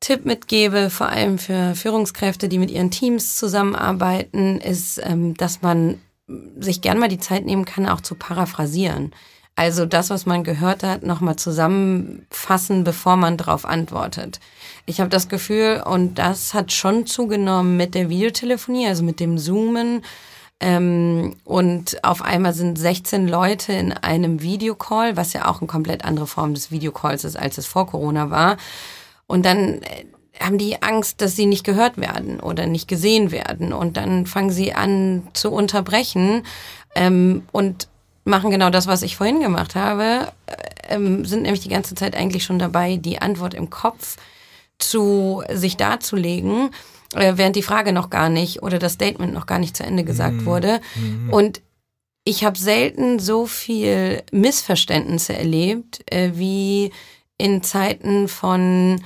[0.00, 6.00] Tipp mitgebe, vor allem für Führungskräfte, die mit ihren Teams zusammenarbeiten, ist, ähm, dass man
[6.58, 9.12] sich gern mal die Zeit nehmen kann, auch zu paraphrasieren.
[9.56, 14.38] Also das, was man gehört hat, nochmal zusammenfassen, bevor man darauf antwortet.
[14.86, 19.36] Ich habe das Gefühl, und das hat schon zugenommen mit der Videotelefonie, also mit dem
[19.36, 20.02] Zoomen.
[20.60, 26.04] Ähm, und auf einmal sind 16 Leute in einem Videocall, was ja auch eine komplett
[26.04, 28.58] andere Form des Videocalls ist, als es vor Corona war.
[29.28, 30.04] Und dann äh,
[30.40, 33.72] haben die Angst, dass sie nicht gehört werden oder nicht gesehen werden.
[33.72, 36.42] Und dann fangen sie an zu unterbrechen
[36.96, 37.88] ähm, und
[38.24, 42.16] machen genau das, was ich vorhin gemacht habe, äh, ähm, sind nämlich die ganze Zeit
[42.16, 44.16] eigentlich schon dabei, die Antwort im Kopf
[44.78, 46.70] zu sich darzulegen,
[47.14, 50.04] äh, während die Frage noch gar nicht oder das Statement noch gar nicht zu Ende
[50.04, 50.46] gesagt mhm.
[50.46, 50.80] wurde.
[50.94, 51.30] Mhm.
[51.32, 51.62] Und
[52.24, 56.92] ich habe selten so viel Missverständnisse erlebt, äh, wie
[57.38, 59.02] in Zeiten von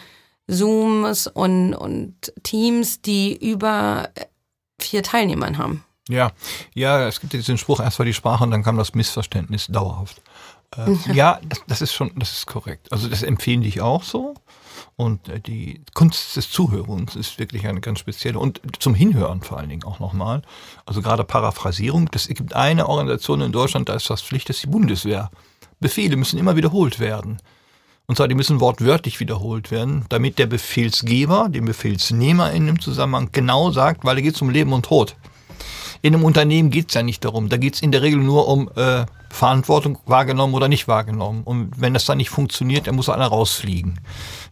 [0.48, 4.10] Zooms und, und Teams, die über
[4.80, 5.84] vier Teilnehmern haben.
[6.08, 6.32] Ja,
[6.74, 10.20] ja, es gibt diesen Spruch, erst war die Sprache und dann kam das Missverständnis dauerhaft.
[10.76, 12.90] Äh, ja, das, das, ist schon, das ist korrekt.
[12.92, 14.34] Also das empfehle ich auch so.
[14.96, 18.38] Und äh, die Kunst des Zuhörens ist wirklich eine ganz spezielle.
[18.38, 20.42] Und zum Hinhören vor allen Dingen auch nochmal.
[20.86, 22.08] Also gerade Paraphrasierung.
[22.14, 25.30] Es gibt eine Organisation in Deutschland, da ist das Pflicht, das ist die Bundeswehr.
[25.80, 27.38] Befehle müssen immer wiederholt werden.
[28.12, 33.30] Und zwar, die müssen wortwörtlich wiederholt werden, damit der Befehlsgeber, dem Befehlsnehmer in dem Zusammenhang
[33.32, 35.16] genau sagt, weil da geht es um Leben und Tod.
[36.02, 37.48] In einem Unternehmen geht es ja nicht darum.
[37.48, 41.42] Da geht es in der Regel nur um äh, Verantwortung wahrgenommen oder nicht wahrgenommen.
[41.42, 43.98] Und wenn das dann nicht funktioniert, dann muss einer rausfliegen.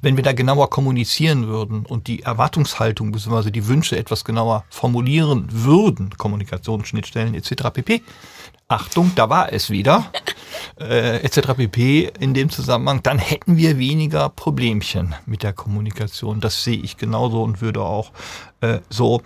[0.01, 3.51] Wenn wir da genauer kommunizieren würden und die Erwartungshaltung bzw.
[3.51, 7.65] die Wünsche etwas genauer formulieren würden, Kommunikationsschnittstellen etc.
[7.75, 8.01] pp.
[8.71, 10.13] Achtung, da war es wieder,
[10.79, 11.55] äh, etc.
[11.57, 12.13] pp.
[12.21, 16.41] in dem Zusammenhang, dann hätten wir weniger Problemchen mit der Kommunikation.
[16.41, 18.13] Das sehe ich genauso und würde auch
[18.61, 19.23] äh, so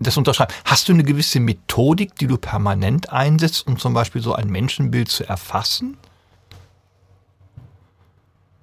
[0.00, 0.52] das unterschreiben.
[0.64, 5.08] Hast du eine gewisse Methodik, die du permanent einsetzt, um zum Beispiel so ein Menschenbild
[5.08, 5.96] zu erfassen?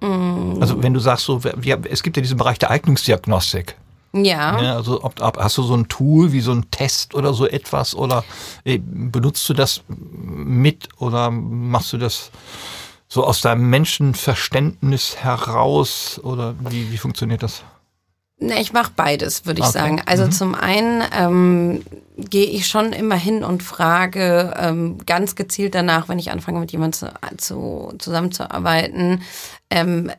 [0.02, 0.60] Mm.
[0.60, 1.40] Also wenn du sagst, so,
[1.88, 3.76] es gibt ja diesen Bereich der Eignungsdiagnostik.
[4.24, 4.60] Ja.
[4.60, 7.46] ja also ob, ob, hast du so ein Tool wie so ein Test oder so
[7.46, 8.24] etwas oder
[8.64, 12.30] äh, benutzt du das mit oder machst du das
[13.08, 17.62] so aus deinem Menschenverständnis heraus oder wie, wie funktioniert das?
[18.40, 19.78] Na, ich mache beides, würde ich okay.
[19.78, 20.02] sagen.
[20.06, 20.32] Also mhm.
[20.32, 21.82] zum einen ähm,
[22.16, 26.70] gehe ich schon immer hin und frage ähm, ganz gezielt danach, wenn ich anfange mit
[26.70, 29.22] jemandem zu, zu, zusammenzuarbeiten,
[29.70, 30.12] ähm,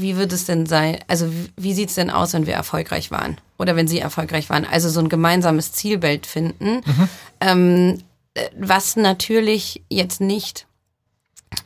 [0.00, 3.38] wie wird es denn sein, also wie, sieht es denn aus, wenn wir erfolgreich waren
[3.58, 4.64] oder wenn Sie erfolgreich waren?
[4.64, 7.08] Also so ein gemeinsames Zielbild finden, mhm.
[7.40, 7.98] ähm,
[8.58, 10.66] was natürlich jetzt nicht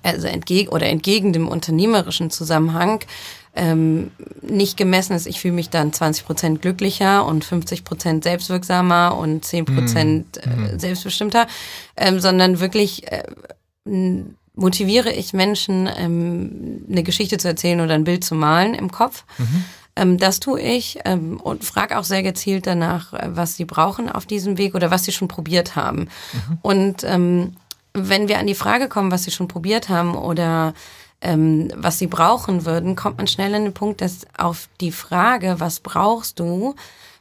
[0.03, 3.01] also entgegen oder entgegen dem unternehmerischen Zusammenhang
[3.55, 4.11] ähm,
[4.43, 5.27] nicht gemessen ist.
[5.27, 10.65] Ich fühle mich dann 20 Prozent glücklicher und 50 Prozent selbstwirksamer und 10 Prozent mhm.
[10.65, 11.47] äh, selbstbestimmter,
[11.97, 13.23] ähm, sondern wirklich äh,
[14.59, 19.25] motiviere ich Menschen, ähm, eine Geschichte zu erzählen oder ein Bild zu malen im Kopf.
[19.39, 19.65] Mhm.
[19.97, 24.11] Ähm, das tue ich ähm, und frage auch sehr gezielt danach, äh, was sie brauchen
[24.11, 26.09] auf diesem Weg oder was sie schon probiert haben.
[26.33, 26.59] Mhm.
[26.63, 27.57] Und ähm,
[27.95, 30.75] wenn wir an die Frage kommen, was sie schon probiert haben oder
[31.21, 35.57] ähm, was sie brauchen würden, kommt man schnell an den Punkt, dass auf die Frage,
[35.59, 36.77] was brauchst du,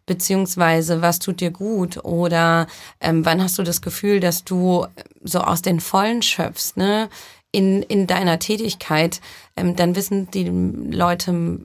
[0.08, 2.66] beziehungsweise was tut dir gut oder
[3.00, 4.88] ähm, wann hast du das Gefühl, dass du
[5.24, 7.10] so aus den Vollen schöpfst, ne?
[7.52, 9.22] In, in deiner Tätigkeit,
[9.56, 11.60] ähm, dann wissen die Leute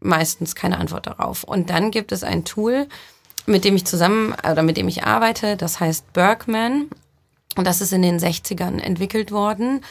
[0.00, 1.44] meistens keine Antwort darauf.
[1.44, 2.86] Und dann gibt es ein Tool,
[3.44, 6.88] mit dem ich zusammen oder mit dem ich arbeite, das heißt Berkman.
[7.56, 9.82] Und das ist in den 60ern entwickelt worden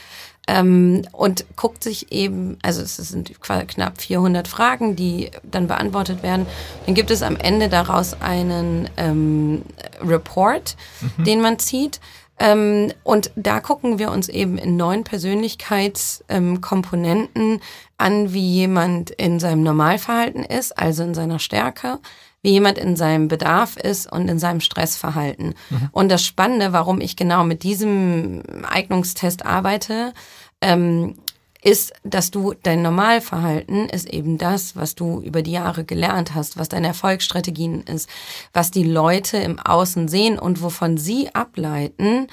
[0.48, 6.46] ähm, und guckt sich eben, also es sind knapp 400 Fragen, die dann beantwortet werden.
[6.86, 9.62] Dann gibt es am Ende daraus einen ähm,
[10.02, 10.76] Report,
[11.18, 11.24] mhm.
[11.24, 12.00] den man zieht.
[12.38, 17.62] Ähm, und da gucken wir uns eben in neun Persönlichkeitskomponenten ähm,
[17.98, 22.00] an, wie jemand in seinem Normalverhalten ist, also in seiner Stärke,
[22.46, 25.56] wie jemand in seinem Bedarf ist und in seinem Stressverhalten.
[25.72, 25.90] Mhm.
[25.92, 30.14] Und das Spannende, warum ich genau mit diesem Eignungstest arbeite,
[30.62, 31.16] ähm,
[31.64, 36.56] ist, dass du dein Normalverhalten ist eben das, was du über die Jahre gelernt hast,
[36.60, 38.08] was deine Erfolgsstrategien ist,
[38.54, 42.28] was die Leute im Außen sehen und wovon sie ableiten,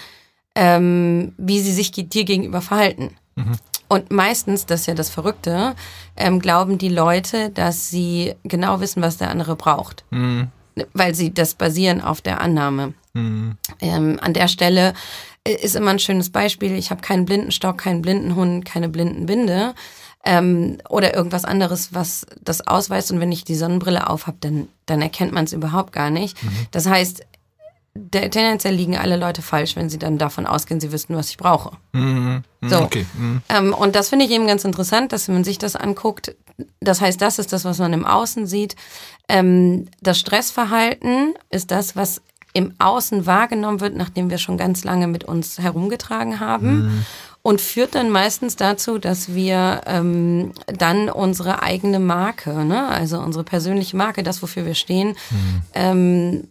[0.54, 3.16] ähm, wie sie sich dir gegenüber verhalten.
[3.34, 3.56] Mhm.
[3.92, 5.74] Und meistens, das ist ja das Verrückte,
[6.16, 10.06] ähm, glauben die Leute, dass sie genau wissen, was der andere braucht.
[10.08, 10.48] Mhm.
[10.94, 12.94] Weil sie das basieren auf der Annahme.
[13.12, 13.58] Mhm.
[13.82, 14.94] Ähm, an der Stelle
[15.46, 16.72] äh, ist immer ein schönes Beispiel.
[16.72, 19.74] Ich habe keinen Blindenstock, keinen Blindenhund, keine Blindenbinde
[20.24, 23.12] ähm, oder irgendwas anderes, was das ausweist.
[23.12, 26.42] Und wenn ich die Sonnenbrille aufhab, dann, dann erkennt man es überhaupt gar nicht.
[26.42, 26.66] Mhm.
[26.70, 27.26] Das heißt,
[28.10, 31.76] tendenziell liegen alle Leute falsch, wenn sie dann davon ausgehen, sie wüssten, was ich brauche.
[31.92, 32.42] Mhm.
[32.60, 32.80] mhm so.
[32.80, 33.06] Okay.
[33.16, 33.42] Mhm.
[33.48, 36.34] Ähm, und das finde ich eben ganz interessant, dass man sich das anguckt.
[36.80, 38.76] Das heißt, das ist das, was man im Außen sieht.
[39.28, 42.22] Ähm, das Stressverhalten ist das, was
[42.54, 46.84] im Außen wahrgenommen wird, nachdem wir schon ganz lange mit uns herumgetragen haben.
[46.84, 47.06] Mhm
[47.42, 53.44] und führt dann meistens dazu, dass wir ähm, dann unsere eigene Marke, ne, also unsere
[53.44, 55.62] persönliche Marke, das wofür wir stehen, mhm.
[55.74, 56.48] ähm,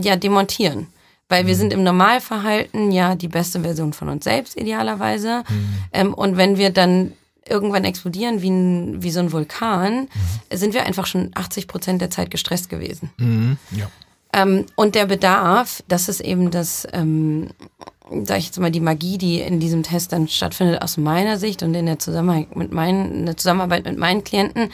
[0.00, 0.88] ja demontieren.
[1.28, 1.58] Weil wir mhm.
[1.58, 5.44] sind im Normalverhalten ja die beste Version von uns selbst, idealerweise.
[5.48, 5.78] Mhm.
[5.92, 7.12] Ähm, und wenn wir dann
[7.48, 10.56] irgendwann explodieren wie, ein, wie so ein Vulkan, mhm.
[10.56, 13.10] sind wir einfach schon 80 Prozent der Zeit gestresst gewesen.
[13.18, 13.58] Mhm.
[13.72, 13.90] Ja.
[14.32, 17.48] Ähm, und der Bedarf, das ist eben das, ähm,
[18.24, 21.62] sag ich jetzt mal, die Magie, die in diesem Test dann stattfindet aus meiner Sicht
[21.62, 21.98] und in der
[22.54, 24.70] mit meinen, in der Zusammenarbeit mit meinen Klienten,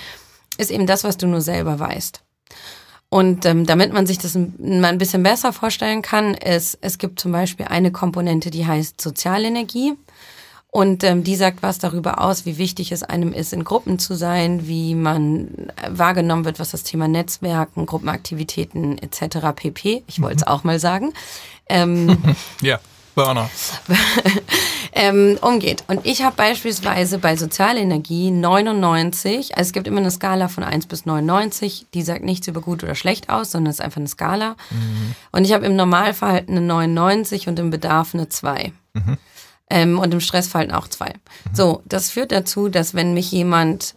[0.58, 2.20] ist eben das, was du nur selber weißt.
[3.14, 7.20] Und ähm, damit man sich das mal ein bisschen besser vorstellen kann, ist, es gibt
[7.20, 9.92] zum Beispiel eine Komponente, die heißt Sozialenergie.
[10.72, 14.14] Und ähm, die sagt was darüber aus, wie wichtig es einem ist, in Gruppen zu
[14.16, 15.46] sein, wie man
[15.76, 19.46] äh, wahrgenommen wird, was das Thema Netzwerken, Gruppenaktivitäten etc.
[19.54, 20.02] pp.
[20.08, 20.48] Ich wollte es mhm.
[20.48, 21.12] auch mal sagen.
[21.68, 22.18] Ähm,
[22.62, 22.80] ja.
[23.14, 23.50] Burner.
[24.92, 25.84] ähm, umgeht.
[25.88, 30.86] Und ich habe beispielsweise bei Sozialenergie 99, also es gibt immer eine Skala von 1
[30.86, 34.08] bis 99, die sagt nichts über gut oder schlecht aus, sondern es ist einfach eine
[34.08, 34.56] Skala.
[34.70, 35.14] Mhm.
[35.32, 38.72] Und ich habe im Normalverhalten eine 99 und im Bedarf eine 2.
[38.94, 39.18] Mhm.
[39.70, 41.06] Ähm, und im Stressverhalten auch 2.
[41.06, 41.10] Mhm.
[41.52, 43.96] So, das führt dazu, dass wenn mich jemand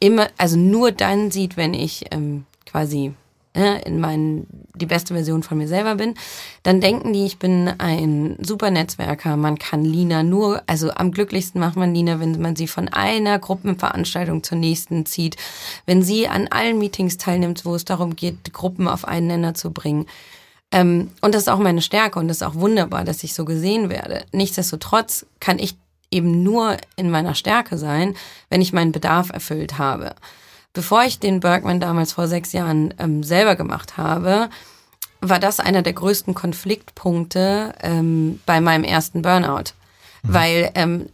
[0.00, 3.14] immer, also nur dann sieht, wenn ich ähm, quasi
[3.56, 6.14] in meinen, die beste Version von mir selber bin,
[6.62, 9.36] dann denken die, ich bin ein super Netzwerker.
[9.36, 13.38] Man kann Lina nur, also am glücklichsten macht man Lina, wenn man sie von einer
[13.38, 15.36] Gruppenveranstaltung zur nächsten zieht,
[15.86, 19.72] wenn sie an allen Meetings teilnimmt, wo es darum geht, Gruppen auf einen Nenner zu
[19.72, 20.06] bringen.
[20.72, 23.44] Ähm, und das ist auch meine Stärke und das ist auch wunderbar, dass ich so
[23.44, 24.24] gesehen werde.
[24.32, 25.76] Nichtsdestotrotz kann ich
[26.10, 28.14] eben nur in meiner Stärke sein,
[28.50, 30.14] wenn ich meinen Bedarf erfüllt habe
[30.76, 34.50] bevor ich den Bergman damals vor sechs Jahren ähm, selber gemacht habe,
[35.22, 39.72] war das einer der größten Konfliktpunkte ähm, bei meinem ersten Burnout.
[40.22, 40.34] Mhm.
[40.34, 41.06] Weil ähm,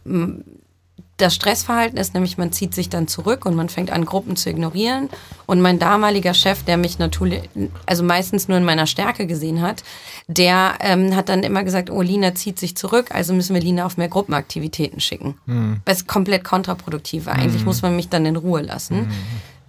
[1.15, 4.49] das Stressverhalten ist nämlich, man zieht sich dann zurück und man fängt an, Gruppen zu
[4.49, 5.09] ignorieren.
[5.45, 7.49] Und mein damaliger Chef, der mich natürlich,
[7.85, 9.83] also meistens nur in meiner Stärke gesehen hat,
[10.27, 13.85] der ähm, hat dann immer gesagt, oh, Lina zieht sich zurück, also müssen wir Lina
[13.85, 15.35] auf mehr Gruppenaktivitäten schicken.
[15.45, 15.81] Mhm.
[15.85, 17.35] Was komplett kontraproduktiv war.
[17.35, 17.67] Eigentlich mhm.
[17.67, 19.03] muss man mich dann in Ruhe lassen.
[19.03, 19.11] Mhm.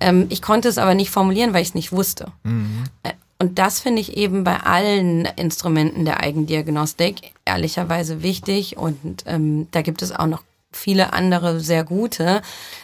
[0.05, 2.27] Ähm, ich konnte es aber nicht formulieren, weil ich es nicht wusste.
[2.43, 2.85] Mhm.
[3.03, 8.77] Äh, und das finde ich eben bei allen Instrumenten der Eigendiagnostik ehrlicherweise wichtig.
[8.77, 12.43] Und ähm, da gibt es auch noch viele andere sehr gute,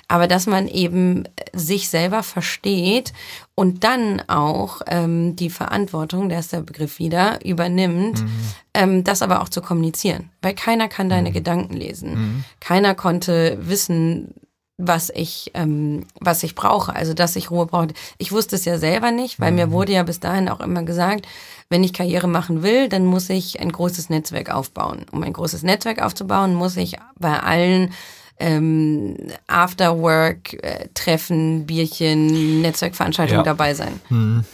[0.09, 3.13] aber dass man eben sich selber versteht
[3.55, 8.31] und dann auch ähm, die Verantwortung, der ist der Begriff wieder, übernimmt, mhm.
[8.75, 10.31] ähm, das aber auch zu kommunizieren.
[10.41, 11.35] Weil keiner kann deine mhm.
[11.35, 12.15] Gedanken lesen.
[12.15, 12.45] Mhm.
[12.61, 14.35] Keiner konnte wissen,
[14.81, 17.89] was ich, ähm, was ich brauche, also dass ich Ruhe brauche.
[18.19, 19.57] Ich wusste es ja selber nicht, weil mhm.
[19.57, 21.27] mir wurde ja bis dahin auch immer gesagt,
[21.69, 25.07] wenn ich Karriere machen will, dann muss ich ein großes Netzwerk aufbauen.
[25.13, 27.93] Um ein großes Netzwerk aufzubauen, muss ich bei allen
[28.39, 29.17] ähm,
[29.47, 33.45] Afterwork-Treffen, äh, Bierchen, Netzwerkveranstaltungen ja.
[33.45, 34.01] dabei sein.
[34.09, 34.45] Mhm.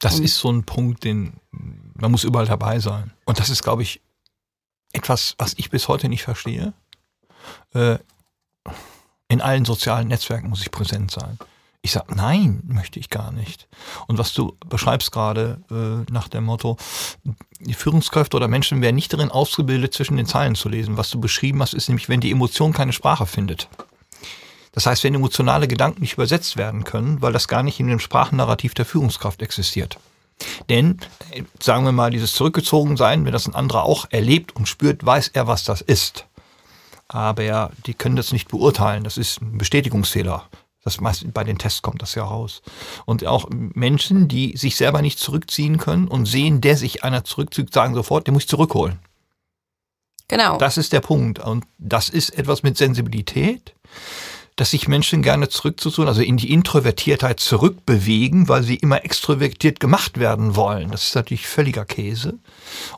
[0.00, 1.34] Das Und ist so ein Punkt, den
[1.94, 3.12] man muss überall dabei sein.
[3.24, 4.00] Und das ist, glaube ich,
[4.92, 6.72] etwas, was ich bis heute nicht verstehe.
[7.72, 7.98] Äh,
[9.28, 11.38] in allen sozialen Netzwerken muss ich präsent sein.
[11.82, 13.68] Ich sage, nein, möchte ich gar nicht.
[14.06, 16.78] Und was du beschreibst gerade äh, nach dem Motto,
[17.60, 20.96] die Führungskräfte oder Menschen werden nicht darin ausgebildet, zwischen den Zeilen zu lesen.
[20.96, 23.68] Was du beschrieben hast, ist nämlich, wenn die Emotion keine Sprache findet.
[24.72, 28.00] Das heißt, wenn emotionale Gedanken nicht übersetzt werden können, weil das gar nicht in dem
[28.00, 29.98] Sprachennarrativ der Führungskraft existiert.
[30.70, 31.00] Denn,
[31.32, 35.28] äh, sagen wir mal, dieses Zurückgezogensein, wenn das ein anderer auch erlebt und spürt, weiß
[35.34, 36.26] er, was das ist
[37.14, 39.04] aber die können das nicht beurteilen.
[39.04, 40.48] Das ist ein Bestätigungsfehler.
[40.82, 42.60] Das meist bei den Tests kommt das ja raus.
[43.06, 47.72] Und auch Menschen, die sich selber nicht zurückziehen können und sehen, der sich einer zurückzieht,
[47.72, 48.98] sagen sofort, den muss ich zurückholen.
[50.26, 50.58] Genau.
[50.58, 51.38] Das ist der Punkt.
[51.38, 53.74] Und das ist etwas mit Sensibilität.
[54.56, 60.18] Dass sich Menschen gerne zurückzusuchen, also in die Introvertiertheit zurückbewegen, weil sie immer extrovertiert gemacht
[60.18, 60.92] werden wollen.
[60.92, 62.38] Das ist natürlich völliger Käse.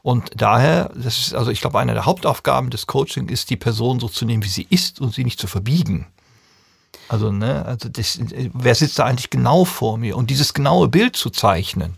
[0.02, 4.00] Und daher, das ist, also ich glaube, eine der Hauptaufgaben des Coaching ist, die Person
[4.00, 6.06] so zu nehmen, wie sie ist und sie nicht zu verbiegen.
[7.08, 8.18] Also, ne, also das,
[8.52, 10.16] wer sitzt da eigentlich genau vor mir?
[10.16, 11.96] Und dieses genaue Bild zu zeichnen.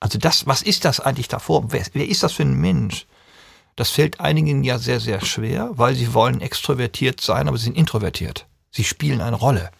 [0.00, 1.70] Also das, was ist das eigentlich davor?
[1.70, 3.06] Wer, wer ist das für ein Mensch?
[3.76, 7.76] Das fällt einigen ja sehr, sehr schwer, weil sie wollen extrovertiert sein, aber sie sind
[7.76, 8.46] introvertiert.
[8.72, 9.70] Sie spielen eine Rolle.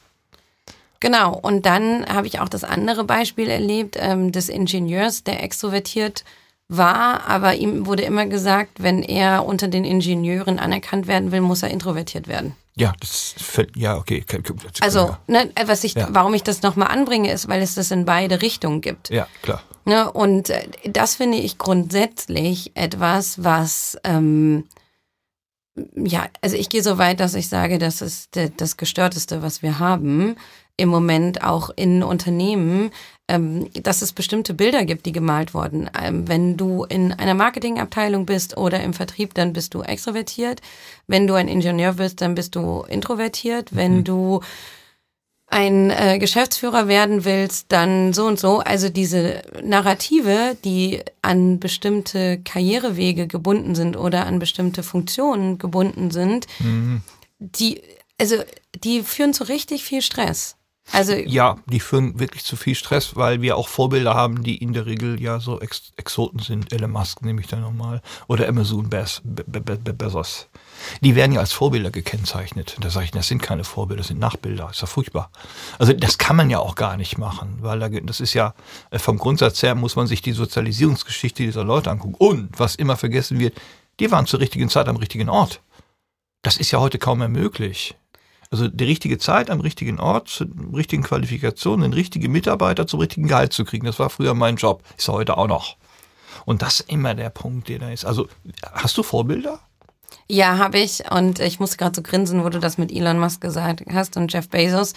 [1.00, 6.22] Genau, und dann habe ich auch das andere Beispiel erlebt ähm, des Ingenieurs, der extrovertiert
[6.68, 11.64] war, aber ihm wurde immer gesagt, wenn er unter den Ingenieuren anerkannt werden will, muss
[11.64, 12.54] er introvertiert werden.
[12.76, 14.24] Ja, das fällt, ja, okay.
[14.80, 16.08] Also, ne, was ich, ja.
[16.10, 19.10] warum ich das nochmal anbringe, ist, weil es das in beide Richtungen gibt.
[19.10, 19.62] Ja, klar.
[19.84, 24.64] Ne, und äh, das finde ich grundsätzlich etwas, was ähm,
[25.94, 29.78] ja, also ich gehe so weit, dass ich sage, das ist das Gestörteste, was wir
[29.78, 30.36] haben
[30.76, 32.90] im Moment auch in Unternehmen,
[33.28, 35.88] ähm, dass es bestimmte Bilder gibt, die gemalt wurden.
[36.00, 40.60] Ähm, wenn du in einer Marketingabteilung bist oder im Vertrieb, dann bist du extrovertiert.
[41.06, 43.74] Wenn du ein Ingenieur bist, dann bist du introvertiert.
[43.74, 44.04] Wenn mhm.
[44.04, 44.40] du
[45.52, 48.60] ein äh, Geschäftsführer werden willst, dann so und so.
[48.60, 56.46] Also diese Narrative, die an bestimmte Karrierewege gebunden sind oder an bestimmte Funktionen gebunden sind,
[56.58, 57.02] mhm.
[57.38, 57.82] die,
[58.18, 58.36] also
[58.82, 60.56] die führen zu richtig viel Stress.
[60.90, 64.72] Also ja, die führen wirklich zu viel Stress, weil wir auch Vorbilder haben, die in
[64.72, 66.72] der Regel ja so Ex Exoten sind.
[66.72, 68.00] Elon Musk nehme ich da nochmal.
[68.26, 70.48] Oder Amazon Bez Be Be Be Bezos.
[71.00, 72.76] Die werden ja als Vorbilder gekennzeichnet.
[72.80, 74.68] Da sage ich, das sind keine Vorbilder, das sind Nachbilder.
[74.70, 75.30] ist ja furchtbar.
[75.78, 78.54] Also das kann man ja auch gar nicht machen, weil das ist ja
[78.90, 82.14] äh, vom Grundsatz her muss man sich die Sozialisierungsgeschichte dieser Leute angucken.
[82.18, 83.54] Und was immer vergessen wird,
[84.00, 85.60] die waren zur richtigen Zeit am richtigen Ort.
[86.42, 87.94] Das ist ja heute kaum mehr möglich.
[88.50, 93.26] Also die richtige Zeit am richtigen Ort, zur richtigen Qualifikation, den richtigen Mitarbeiter zum richtigen
[93.26, 93.86] Gehalt zu kriegen.
[93.86, 95.76] Das war früher mein Job, ist heute auch noch.
[96.44, 98.04] Und das ist immer der Punkt, der da ist.
[98.04, 98.28] Also
[98.72, 99.60] hast du Vorbilder?
[100.32, 101.10] Ja, habe ich.
[101.10, 104.32] Und ich musste gerade so grinsen, wo du das mit Elon Musk gesagt hast und
[104.32, 104.94] Jeff Bezos.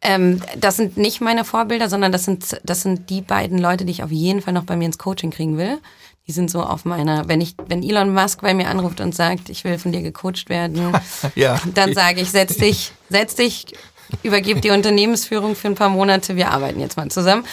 [0.00, 3.92] Ähm, das sind nicht meine Vorbilder, sondern das sind, das sind die beiden Leute, die
[3.92, 5.78] ich auf jeden Fall noch bei mir ins Coaching kriegen will
[6.26, 9.48] die sind so auf meiner, wenn ich, wenn Elon Musk bei mir anruft und sagt,
[9.48, 10.92] ich will von dir gecoacht werden,
[11.34, 11.60] ja.
[11.74, 13.66] dann sage ich, setz dich, setz dich,
[14.22, 17.44] übergib die Unternehmensführung für ein paar Monate, wir arbeiten jetzt mal zusammen.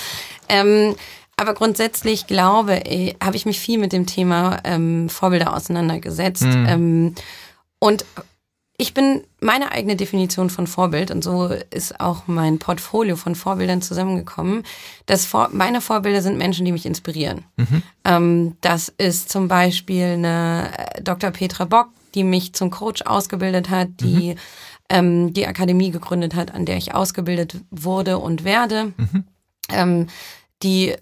[0.47, 0.95] Ähm,
[1.37, 6.43] aber grundsätzlich glaube ich, habe ich mich viel mit dem Thema ähm, Vorbilder auseinandergesetzt.
[6.43, 6.65] Mhm.
[6.67, 7.15] Ähm,
[7.79, 8.05] und
[8.79, 13.81] ich bin meine eigene Definition von Vorbild und so ist auch mein Portfolio von Vorbildern
[13.81, 14.63] zusammengekommen.
[15.07, 17.43] Das Vor meine Vorbilder sind Menschen, die mich inspirieren.
[17.57, 17.81] Mhm.
[18.03, 21.31] Ähm, das ist zum Beispiel eine äh, Dr.
[21.31, 24.39] Petra Bock, die mich zum Coach ausgebildet hat, die mhm.
[24.89, 28.93] ähm, die Akademie gegründet hat, an der ich ausgebildet wurde und werde.
[28.97, 29.23] Mhm.
[29.69, 30.07] Ähm,
[30.61, 30.95] die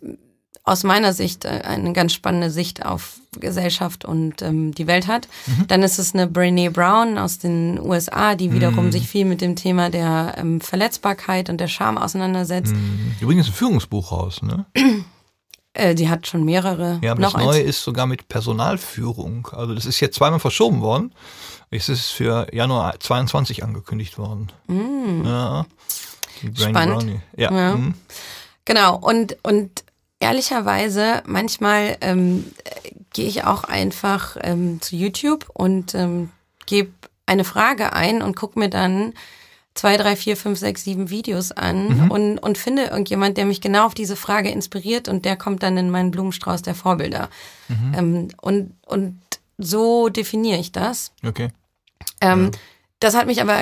[0.65, 5.27] aus meiner Sicht äh, eine ganz spannende Sicht auf Gesellschaft und ähm, die Welt hat.
[5.45, 5.67] Mhm.
[5.67, 8.91] Dann ist es eine Brene Brown aus den USA, die wiederum mhm.
[8.91, 12.73] sich viel mit dem Thema der ähm, Verletzbarkeit und der Scham auseinandersetzt.
[12.73, 13.15] Mhm.
[13.21, 14.65] Übrigens ein Führungsbuch raus, ne?
[15.77, 16.99] Äh, die hat schon mehrere.
[17.03, 17.69] Ja, aber noch das Neue eins.
[17.71, 19.49] ist sogar mit Personalführung.
[19.51, 21.11] Also das ist jetzt zweimal verschoben worden.
[21.69, 24.53] Es ist für Januar 22 angekündigt worden.
[24.67, 25.25] Mm.
[25.25, 25.65] Ja.
[26.55, 27.19] Spannend.
[27.35, 27.51] Ja.
[27.51, 27.75] ja.
[27.75, 27.93] Mhm.
[28.63, 28.95] Genau.
[28.95, 29.83] Und, und
[30.25, 32.51] ehrlicherweise, manchmal ähm,
[33.13, 36.31] gehe ich auch einfach ähm, zu YouTube und ähm,
[36.65, 36.91] gebe
[37.27, 39.13] eine Frage ein und gucke mir dann
[39.75, 42.11] zwei, drei, vier, fünf, sechs, sieben Videos an mhm.
[42.11, 45.77] und, und finde irgendjemand, der mich genau auf diese Frage inspiriert und der kommt dann
[45.77, 47.29] in meinen Blumenstrauß der Vorbilder.
[47.67, 47.93] Mhm.
[47.95, 49.21] Ähm, und, und
[49.59, 51.11] so definiere ich das.
[51.23, 51.49] Okay.
[52.21, 52.59] Ähm, ja.
[52.99, 53.59] Das hat mich aber,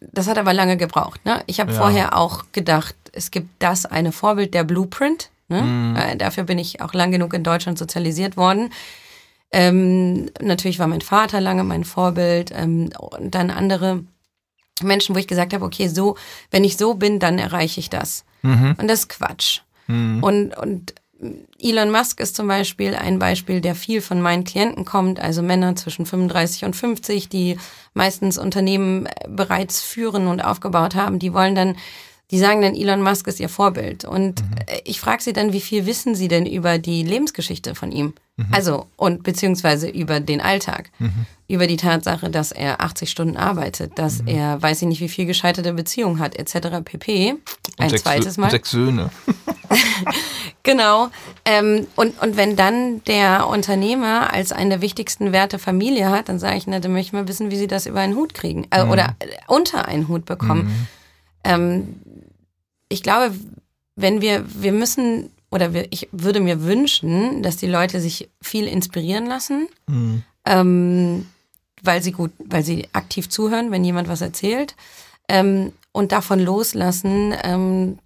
[0.00, 1.24] das hat aber lange gebraucht.
[1.26, 1.42] Ne?
[1.46, 1.78] Ich habe ja.
[1.78, 5.30] vorher auch gedacht, es gibt das eine Vorbild, der Blueprint.
[5.48, 5.62] Ne?
[5.62, 5.96] Mhm.
[5.96, 8.70] Äh, dafür bin ich auch lang genug in Deutschland sozialisiert worden.
[9.52, 14.04] Ähm, natürlich war mein Vater lange mein Vorbild ähm, und dann andere
[14.82, 16.16] Menschen, wo ich gesagt habe, okay, so,
[16.50, 18.24] wenn ich so bin, dann erreiche ich das.
[18.42, 18.74] Mhm.
[18.78, 19.60] Und das ist Quatsch.
[19.86, 20.22] Mhm.
[20.22, 20.94] Und, und
[21.58, 25.74] Elon Musk ist zum Beispiel ein Beispiel, der viel von meinen Klienten kommt, also Männer
[25.76, 27.56] zwischen 35 und 50, die
[27.94, 31.76] meistens Unternehmen bereits führen und aufgebaut haben, die wollen dann
[32.30, 34.04] die sagen dann, Elon Musk ist ihr Vorbild.
[34.04, 34.56] Und mhm.
[34.66, 38.14] Äh, ich frage sie dann, wie viel wissen sie denn über die Lebensgeschichte von ihm?
[38.36, 38.46] Mhm.
[38.50, 40.90] Also, und beziehungsweise über den Alltag.
[40.98, 41.26] Mhm.
[41.48, 44.28] Über die Tatsache, dass er 80 Stunden arbeitet, dass mhm.
[44.28, 46.82] er, weiß ich nicht, wie viel gescheiterte Beziehungen hat, etc.
[46.84, 47.36] pp.
[47.78, 48.50] Ein zweites Mal.
[48.50, 49.10] Sechs Söhne.
[50.62, 51.08] genau.
[51.44, 56.38] Ähm, und, und wenn dann der Unternehmer als einen der wichtigsten Werte Familie hat, dann
[56.38, 58.66] sage ich, na, dann möchte ich mal wissen, wie sie das über einen Hut kriegen
[58.70, 58.90] äh, mhm.
[58.90, 59.16] oder
[59.46, 60.64] unter einen Hut bekommen.
[60.64, 60.86] Mhm.
[61.44, 61.94] Ähm,
[62.88, 63.34] ich glaube,
[63.96, 68.66] wenn wir, wir müssen oder wir, ich würde mir wünschen, dass die Leute sich viel
[68.66, 70.22] inspirieren lassen, mhm.
[70.44, 71.26] ähm,
[71.82, 74.74] weil sie gut, weil sie aktiv zuhören, wenn jemand was erzählt
[75.28, 77.98] ähm, und davon loslassen, ähm,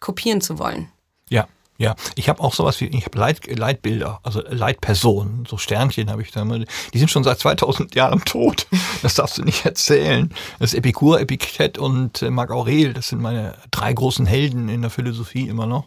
[0.00, 0.88] kopieren zu wollen.
[1.28, 1.46] Ja.
[1.80, 6.20] Ja, ich habe auch sowas wie, ich habe Leit, Leitbilder, also Leitpersonen, so Sternchen habe
[6.20, 6.58] ich da immer.
[6.58, 8.66] Die sind schon seit 2000 Jahren tot.
[9.02, 10.28] Das darfst du nicht erzählen.
[10.58, 14.82] Das ist Epikur, Epiktet und äh, Marc Aurel, das sind meine drei großen Helden in
[14.82, 15.86] der Philosophie immer noch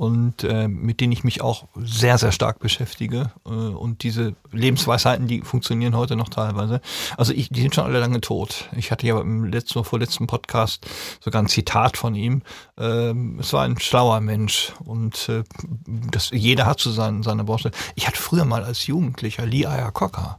[0.00, 3.32] und äh, mit denen ich mich auch sehr, sehr stark beschäftige.
[3.44, 6.80] Äh, und diese Lebensweisheiten, die funktionieren heute noch teilweise.
[7.18, 8.70] Also ich, die sind schon alle lange tot.
[8.74, 10.86] Ich hatte ja im letzten oder vorletzten Podcast
[11.20, 12.40] sogar ein Zitat von ihm.
[12.78, 15.44] Ähm, es war ein schlauer Mensch und äh,
[15.86, 17.74] das, jeder hat so seinen, seine Baustelle.
[17.94, 20.38] Ich hatte früher mal als Jugendlicher Lee Iacocca.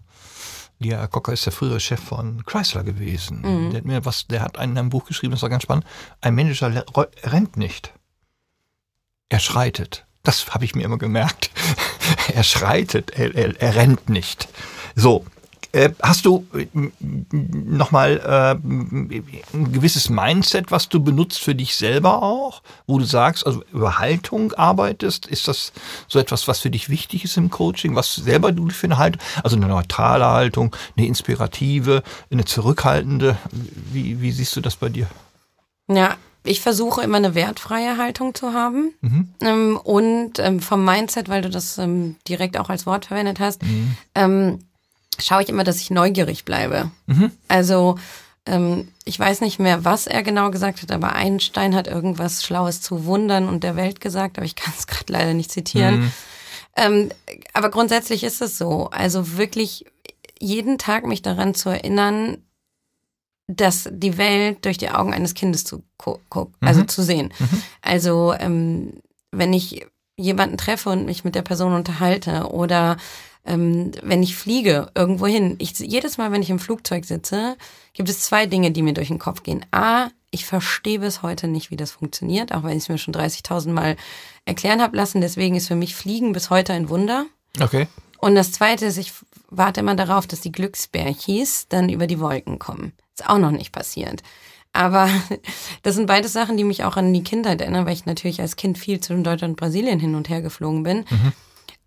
[0.80, 3.41] Lee Iacocca ist der frühere Chef von Chrysler gewesen.
[3.41, 3.70] Mhm.
[3.70, 5.86] Der hat mir was, der hat in einem Buch geschrieben, das war ganz spannend.
[6.20, 6.84] Ein Manager
[7.24, 7.93] rennt nicht
[9.32, 10.05] er schreitet.
[10.23, 11.51] Das habe ich mir immer gemerkt.
[12.34, 14.49] er schreitet, er, er, er rennt nicht.
[14.95, 15.25] So,
[15.71, 16.67] äh, hast du äh,
[17.32, 23.45] nochmal äh, ein gewisses Mindset, was du benutzt für dich selber auch, wo du sagst,
[23.45, 25.27] also über Haltung arbeitest?
[25.27, 25.71] Ist das
[26.09, 27.95] so etwas, was für dich wichtig ist im Coaching?
[27.95, 33.38] Was selber du für eine Haltung, also eine neutrale Haltung, eine inspirative, eine zurückhaltende?
[33.93, 35.07] Wie, wie siehst du das bei dir?
[35.88, 38.94] Ja, ich versuche immer eine wertfreie Haltung zu haben.
[39.02, 39.34] Mhm.
[39.42, 43.62] Ähm, und ähm, vom Mindset, weil du das ähm, direkt auch als Wort verwendet hast,
[43.64, 44.60] mhm.
[45.20, 46.89] Schaue ich immer, dass ich neugierig bleibe.
[47.06, 47.32] Mhm.
[47.48, 47.98] Also
[49.06, 53.06] ich weiß nicht mehr, was er genau gesagt hat, aber Einstein hat irgendwas Schlaues zu
[53.06, 56.12] Wundern und der Welt gesagt, aber ich kann es gerade leider nicht zitieren.
[56.76, 57.12] Mhm.
[57.54, 58.89] Aber grundsätzlich ist es so.
[58.89, 59.86] Also wirklich
[60.39, 62.39] jeden Tag mich daran zu erinnern,
[63.58, 66.88] das die Welt durch die Augen eines Kindes zu gucken, also mhm.
[66.88, 67.34] zu sehen.
[67.38, 67.64] Mhm.
[67.82, 68.93] Also ähm,
[69.32, 69.86] wenn ich
[70.18, 72.97] jemanden treffe und mich mit der Person unterhalte oder
[73.45, 77.58] ähm, wenn ich fliege irgendwo hin, ich, jedes Mal, wenn ich im Flugzeug sitze,
[77.93, 79.66] gibt es zwei Dinge, die mir durch den Kopf gehen.
[79.72, 83.14] A, ich verstehe bis heute nicht, wie das funktioniert, auch wenn ich es mir schon
[83.14, 83.97] 30.000 Mal
[84.45, 85.22] erklären habe lassen.
[85.22, 87.26] Deswegen ist für mich Fliegen bis heute ein Wunder.
[87.60, 87.88] Okay.
[88.20, 89.12] Und das Zweite ist, ich
[89.49, 92.93] warte immer darauf, dass die Glücksbärchis dann über die Wolken kommen.
[93.22, 94.24] Ist auch noch nicht passiert.
[94.74, 95.09] Aber
[95.84, 98.55] das sind beide Sachen, die mich auch an die Kindheit erinnern, weil ich natürlich als
[98.55, 101.05] Kind viel zwischen Deutschland und Brasilien hin und her geflogen bin.
[101.09, 101.34] Mhm.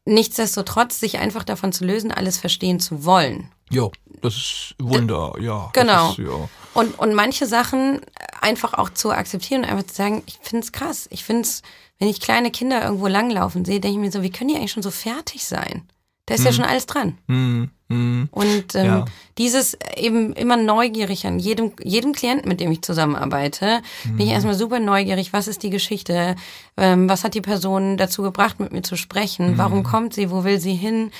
[0.06, 3.50] Nichtsdestotrotz, sich einfach davon zu lösen, alles verstehen zu wollen.
[3.70, 3.88] Ja,
[4.20, 5.70] das ist Wunder, ja.
[5.72, 6.10] Genau.
[6.10, 6.48] Ist, ja.
[6.74, 8.00] Und, und manche Sachen
[8.40, 11.08] einfach auch zu akzeptieren und einfach zu sagen, ich finde es krass.
[11.10, 11.62] Ich finde es,
[11.98, 14.72] wenn ich kleine Kinder irgendwo langlaufen sehe, denke ich mir so, wie können die eigentlich
[14.72, 15.88] schon so fertig sein?
[16.26, 16.46] Da ist hm.
[16.46, 17.18] ja schon alles dran.
[17.28, 17.70] Hm.
[17.90, 18.28] Hm.
[18.30, 19.04] Und ähm, ja.
[19.36, 24.32] dieses eben immer neugierig an jedem, jedem Klienten, mit dem ich zusammenarbeite, bin ich hm.
[24.32, 25.32] erstmal super neugierig.
[25.32, 26.36] Was ist die Geschichte?
[26.76, 29.48] Ähm, was hat die Person dazu gebracht, mit mir zu sprechen?
[29.48, 29.58] Hm.
[29.58, 30.30] Warum kommt sie?
[30.30, 31.10] Wo will sie hin?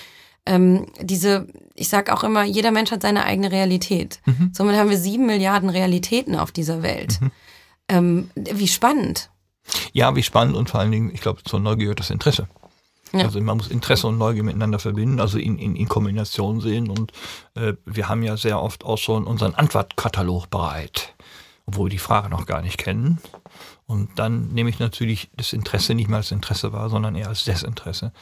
[0.47, 4.21] Ähm, diese, ich sag auch immer, jeder Mensch hat seine eigene Realität.
[4.27, 4.51] Mhm.
[4.53, 7.19] Somit haben wir sieben Milliarden Realitäten auf dieser Welt.
[7.21, 7.31] Mhm.
[7.89, 9.31] Ähm, wie spannend.
[9.93, 12.47] Ja, wie spannend und vor allen Dingen, ich glaube, zur Neugier das Interesse.
[13.15, 13.27] Ja.
[13.27, 16.91] Also man muss Interesse und Neugier miteinander verbinden, also in, in, in Kombination sehen.
[16.91, 17.13] Und
[17.55, 21.15] äh, wir haben ja sehr oft auch schon unseren Antwortkatalog bereit,
[21.67, 23.21] obwohl wir die Frage noch gar nicht kennen.
[23.87, 27.45] Und dann nehme ich natürlich das Interesse nicht mehr als Interesse wahr, sondern eher als
[27.45, 28.13] Desinteresse.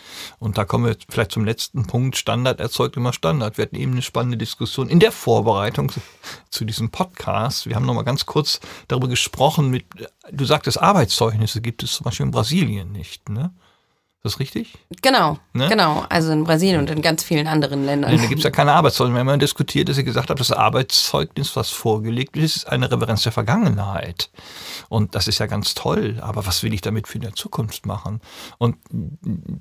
[0.40, 2.16] Und da kommen wir vielleicht zum letzten Punkt.
[2.16, 3.58] Standard erzeugt immer Standard.
[3.58, 5.92] Wir hatten eben eine spannende Diskussion in der Vorbereitung
[6.50, 7.66] zu diesem Podcast.
[7.66, 9.86] Wir haben noch mal ganz kurz darüber gesprochen mit,
[10.32, 13.52] du sagtest, Arbeitszeugnisse gibt es zum Beispiel in Brasilien nicht, ne?
[14.24, 14.78] Ist das richtig?
[15.02, 15.68] Genau, ne?
[15.68, 16.04] genau.
[16.08, 18.16] Also in Brasilien und in ganz vielen anderen Ländern.
[18.16, 19.18] Da gibt es ja keine Arbeitszeugnis.
[19.18, 23.24] Wenn man diskutiert, dass ihr gesagt habt, das Arbeitszeugnis, was vorgelegt ist, ist eine Referenz
[23.24, 24.30] der Vergangenheit.
[24.88, 26.18] Und das ist ja ganz toll.
[26.20, 28.20] Aber was will ich damit für die Zukunft machen?
[28.58, 28.76] Und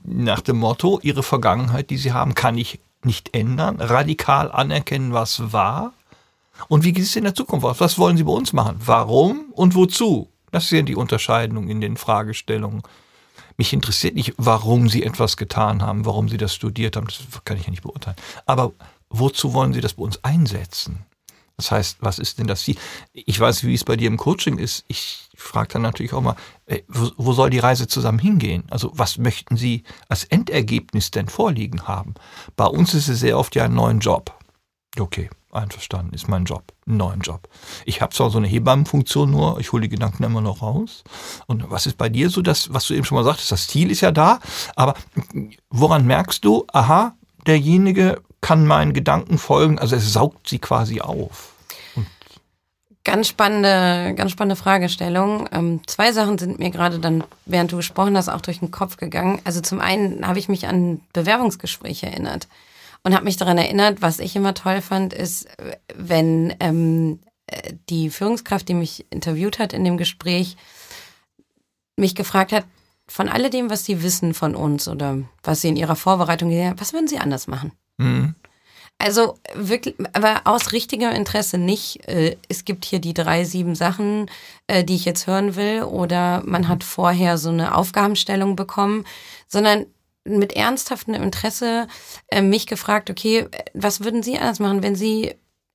[0.05, 3.81] nach dem Motto, ihre Vergangenheit, die sie haben, kann ich nicht ändern.
[3.81, 5.93] Radikal anerkennen, was war.
[6.67, 7.79] Und wie geht es in der Zukunft aus?
[7.79, 8.75] Was wollen sie bei uns machen?
[8.85, 10.29] Warum und wozu?
[10.51, 12.83] Das sind die Unterscheidungen in den Fragestellungen.
[13.57, 17.57] Mich interessiert nicht, warum Sie etwas getan haben, warum Sie das studiert haben, das kann
[17.57, 18.17] ich ja nicht beurteilen.
[18.45, 18.73] Aber
[19.09, 21.05] wozu wollen Sie das bei uns einsetzen?
[21.61, 22.75] Das heißt, was ist denn das Ziel?
[23.13, 24.83] Ich weiß, wie es bei dir im Coaching ist.
[24.87, 26.35] Ich frage dann natürlich auch mal,
[26.65, 28.63] äh, wo soll die Reise zusammen hingehen?
[28.71, 32.15] Also was möchten Sie als Endergebnis denn vorliegen haben?
[32.55, 34.35] Bei uns ist es sehr oft ja ein neuen Job.
[34.99, 37.47] Okay, einverstanden, ist mein Job, ein neuen Job.
[37.85, 41.03] Ich habe zwar so eine Hebammenfunktion nur, ich hole die Gedanken immer noch raus.
[41.47, 43.89] Und was ist bei dir so, das, was du eben schon mal sagtest, das Ziel
[43.89, 44.39] ist ja da,
[44.75, 44.95] aber
[45.69, 47.15] woran merkst du, aha,
[47.47, 51.53] derjenige kann meinen Gedanken folgen, also es saugt sie quasi auf?
[53.03, 55.49] Ganz spannende, ganz spannende Fragestellung.
[55.51, 58.97] Ähm, zwei Sachen sind mir gerade dann, während du gesprochen hast, auch durch den Kopf
[58.97, 59.41] gegangen.
[59.43, 62.47] Also zum einen habe ich mich an Bewerbungsgespräche erinnert
[63.03, 65.47] und habe mich daran erinnert, was ich immer toll fand, ist,
[65.95, 67.19] wenn ähm,
[67.89, 70.55] die Führungskraft, die mich interviewt hat in dem Gespräch,
[71.97, 72.65] mich gefragt hat,
[73.07, 76.79] von alledem, was Sie wissen von uns oder was Sie in Ihrer Vorbereitung gesehen haben,
[76.79, 77.73] was würden Sie anders machen?
[77.97, 78.35] Mhm.
[78.97, 84.29] Also wirklich, aber aus richtigem Interesse nicht, äh, es gibt hier die drei, sieben Sachen,
[84.67, 89.05] äh, die ich jetzt hören will, oder man hat vorher so eine Aufgabenstellung bekommen,
[89.47, 89.87] sondern
[90.23, 91.87] mit ernsthaftem Interesse
[92.27, 95.33] äh, mich gefragt, okay, was würden Sie anders machen, wenn Sie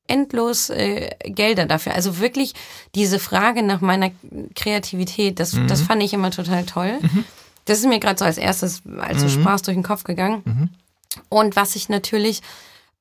[0.09, 1.94] endlos äh, Gelder dafür.
[1.94, 2.55] Also wirklich
[2.94, 4.11] diese Frage nach meiner
[4.55, 5.66] Kreativität, das, mhm.
[5.66, 6.99] das fand ich immer total toll.
[7.01, 7.24] Mhm.
[7.64, 9.40] Das ist mir gerade so als erstes, als du mhm.
[9.40, 10.42] sprachst, durch den Kopf gegangen.
[10.44, 10.68] Mhm.
[11.28, 12.42] Und was ich natürlich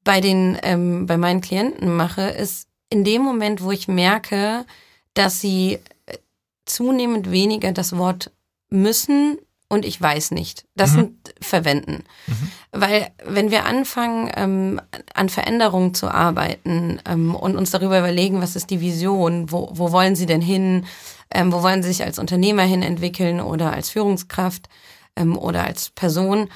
[0.03, 4.65] bei den, ähm, bei meinen Klienten mache, ist in dem Moment, wo ich merke,
[5.13, 6.17] dass sie äh,
[6.65, 8.31] zunehmend weniger das Wort
[8.69, 9.37] müssen
[9.67, 10.65] und ich weiß nicht.
[10.75, 10.95] Das mhm.
[10.95, 12.03] sind verwenden.
[12.27, 12.51] Mhm.
[12.71, 14.81] Weil wenn wir anfangen, ähm,
[15.13, 19.91] an Veränderungen zu arbeiten ähm, und uns darüber überlegen, was ist die Vision, wo, wo
[19.91, 20.85] wollen sie denn hin,
[21.31, 24.69] ähm, wo wollen sie sich als Unternehmer hin entwickeln oder als Führungskraft
[25.15, 26.49] ähm, oder als Person.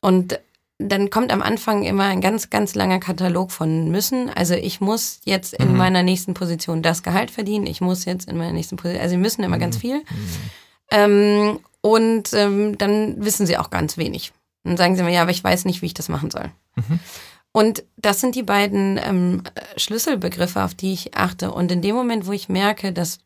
[0.00, 0.38] Und
[0.78, 4.28] dann kommt am Anfang immer ein ganz, ganz langer Katalog von müssen.
[4.30, 5.78] Also ich muss jetzt in mhm.
[5.78, 7.66] meiner nächsten Position das Gehalt verdienen.
[7.66, 9.80] Ich muss jetzt in meiner nächsten Position, also sie müssen immer ganz mhm.
[9.80, 10.02] viel.
[11.82, 14.32] Und ähm, dann wissen sie auch ganz wenig.
[14.64, 16.50] Dann sagen sie mir, ja, aber ich weiß nicht, wie ich das machen soll.
[16.76, 17.00] Mhm.
[17.52, 19.42] Und das sind die beiden ähm,
[19.76, 21.52] Schlüsselbegriffe, auf die ich achte.
[21.52, 23.18] Und in dem Moment, wo ich merke, dass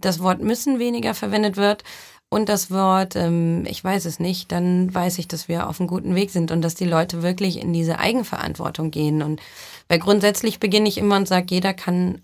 [0.00, 1.84] das Wort müssen weniger verwendet wird
[2.28, 5.88] und das Wort ähm, ich weiß es nicht, dann weiß ich, dass wir auf einem
[5.88, 9.22] guten Weg sind und dass die Leute wirklich in diese Eigenverantwortung gehen.
[9.22, 9.40] Und
[9.88, 12.20] weil grundsätzlich beginne ich immer und sage, jeder kann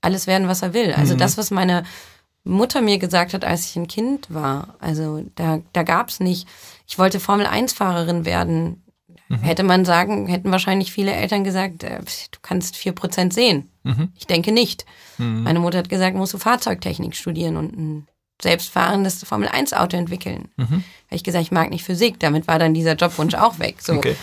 [0.00, 0.92] alles werden, was er will.
[0.92, 1.18] Also mhm.
[1.18, 1.84] das, was meine
[2.44, 4.76] Mutter mir gesagt hat, als ich ein Kind war.
[4.78, 6.46] Also da, da gab es nicht,
[6.86, 8.82] ich wollte Formel-1-Fahrerin werden.
[9.28, 9.38] Mhm.
[9.38, 13.70] Hätte man sagen, hätten wahrscheinlich viele Eltern gesagt, äh, du kannst vier Prozent sehen.
[13.82, 14.10] Mhm.
[14.14, 14.84] Ich denke nicht.
[15.16, 15.42] Mhm.
[15.42, 18.08] Meine Mutter hat gesagt, musst du Fahrzeugtechnik studieren und ein
[18.42, 20.48] selbstfahrendes Formel-1-Auto entwickeln.
[20.56, 20.66] Mhm.
[20.66, 22.20] Habe ich gesagt, ich mag nicht Physik.
[22.20, 23.76] Damit war dann dieser Jobwunsch auch weg.
[23.80, 23.94] So.
[23.94, 24.16] Okay.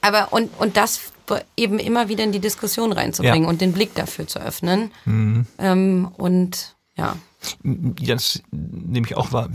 [0.00, 1.12] aber und, und das
[1.56, 3.48] eben immer wieder in die Diskussion reinzubringen ja.
[3.48, 4.90] und den Blick dafür zu öffnen.
[5.04, 5.46] Mhm.
[5.58, 7.16] Ähm, und ja.
[7.62, 9.48] Das nehme ich auch wahr.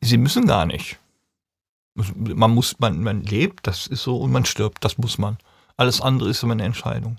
[0.00, 0.98] Sie müssen gar nicht.
[2.14, 5.38] Man muss, man, man lebt, das ist so, und man stirbt, das muss man.
[5.76, 7.18] Alles andere ist immer eine Entscheidung.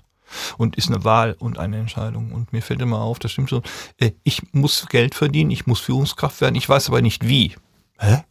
[0.56, 2.32] Und ist eine Wahl und eine Entscheidung.
[2.32, 3.62] Und mir fällt immer auf, das stimmt so,
[3.98, 7.54] äh, ich muss Geld verdienen, ich muss Führungskraft werden, ich weiß aber nicht wie.
[7.98, 8.24] Hä?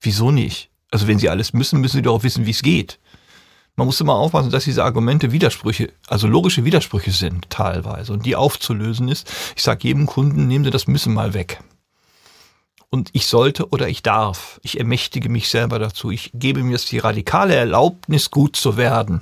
[0.00, 0.70] Wieso nicht?
[0.90, 2.98] Also wenn Sie alles müssen, müssen Sie doch auch wissen, wie es geht
[3.78, 8.34] man muss immer aufpassen, dass diese Argumente Widersprüche, also logische Widersprüche sind teilweise und die
[8.34, 9.30] aufzulösen ist.
[9.54, 11.60] Ich sage jedem Kunden, nehmen Sie das Müssen mal weg.
[12.90, 14.58] Und ich sollte oder ich darf.
[14.64, 16.10] Ich ermächtige mich selber dazu.
[16.10, 19.20] Ich gebe mir die radikale Erlaubnis, gut zu werden.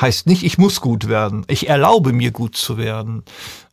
[0.00, 1.44] Heißt nicht, ich muss gut werden.
[1.46, 3.24] Ich erlaube mir gut zu werden.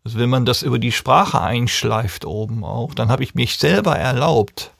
[0.03, 3.95] Also wenn man das über die Sprache einschleift oben auch, dann habe ich mich selber
[3.95, 4.72] erlaubt,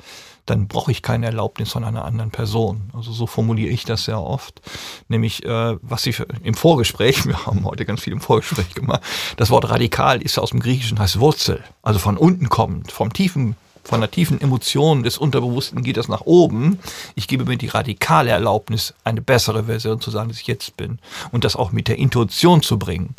[0.46, 2.90] dann brauche ich keine Erlaubnis von einer anderen Person.
[2.94, 4.62] Also so formuliere ich das sehr oft.
[5.08, 9.02] Nämlich, äh, was ich im Vorgespräch, wir haben heute ganz viel im Vorgespräch gemacht,
[9.38, 13.56] das Wort radikal ist aus dem Griechischen, heißt Wurzel, also von unten kommend, vom tiefen
[13.84, 16.80] von der tiefen Emotion des Unterbewussten geht das nach oben.
[17.16, 21.00] Ich gebe mir die radikale Erlaubnis, eine bessere Version zu sein, als ich jetzt bin.
[21.32, 23.16] Und das auch mit der Intuition zu bringen.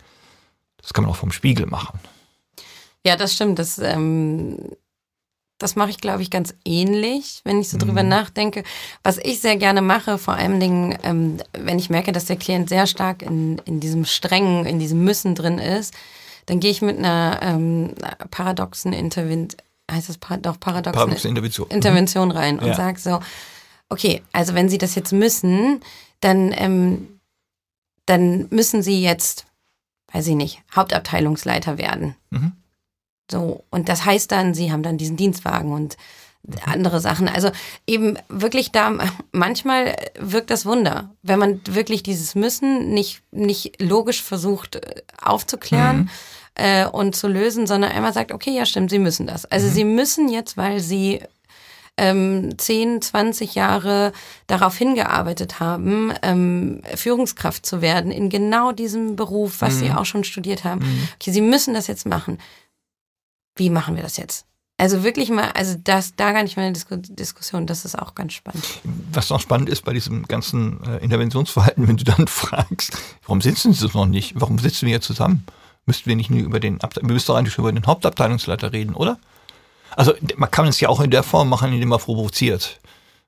[0.81, 1.99] Das kann man auch vom Spiegel machen.
[3.05, 3.59] Ja, das stimmt.
[3.59, 4.59] Das ähm,
[5.63, 7.83] das mache ich, glaube ich, ganz ähnlich, wenn ich so mhm.
[7.83, 8.65] drüber nachdenke.
[9.03, 12.69] Was ich sehr gerne mache, vor allen Dingen, ähm, wenn ich merke, dass der Klient
[12.69, 15.95] sehr stark in, in diesem Strengen, in diesem Müssen drin ist,
[16.47, 17.95] dann gehe ich mit einer ähm,
[18.31, 19.61] paradoxen Intervention,
[19.91, 22.35] heißt das doch paradoxen Paradoxe Intervention, Intervention mhm.
[22.35, 22.75] rein und ja.
[22.75, 23.21] sage so,
[23.89, 25.81] okay, also wenn Sie das jetzt müssen,
[26.21, 27.21] dann, ähm,
[28.07, 29.47] dann müssen Sie jetzt,
[30.13, 32.17] weiß ich nicht, Hauptabteilungsleiter werden.
[32.31, 32.53] Mhm.
[33.31, 35.97] So, und das heißt dann, sie haben dann diesen Dienstwagen und
[36.65, 37.29] andere Sachen.
[37.29, 37.51] Also
[37.87, 38.93] eben wirklich da,
[39.31, 45.99] manchmal wirkt das Wunder, wenn man wirklich dieses Müssen nicht, nicht logisch versucht äh, aufzuklären
[45.99, 46.09] mhm.
[46.57, 49.45] äh, und zu lösen, sondern einmal sagt, okay, ja stimmt, sie müssen das.
[49.47, 49.73] Also mhm.
[49.73, 51.21] sie müssen jetzt, weil sie
[51.97, 54.13] ähm, 10, 20 Jahre
[54.47, 59.79] darauf hingearbeitet haben, ähm, Führungskraft zu werden in genau diesem Beruf, was mhm.
[59.79, 60.81] sie auch schon studiert haben.
[60.81, 61.09] Mhm.
[61.21, 62.39] Okay, sie müssen das jetzt machen.
[63.57, 64.47] Wie machen wir das jetzt?
[64.79, 68.15] Also wirklich mal, also das, da gar nicht mal eine Disku Diskussion, das ist auch
[68.15, 68.65] ganz spannend.
[69.13, 73.73] Was noch spannend ist bei diesem ganzen äh, Interventionsverhalten, wenn du dann fragst, warum sitzen
[73.75, 74.33] sie noch nicht?
[74.35, 75.45] Warum sitzen wir hier zusammen?
[75.87, 78.95] Müssten wir nicht nur über den, Abte wir müssten doch eigentlich über den Hauptabteilungsleiter reden,
[78.95, 79.19] oder?
[79.95, 82.81] Also man kann es ja auch in der Form machen, indem man provoziert.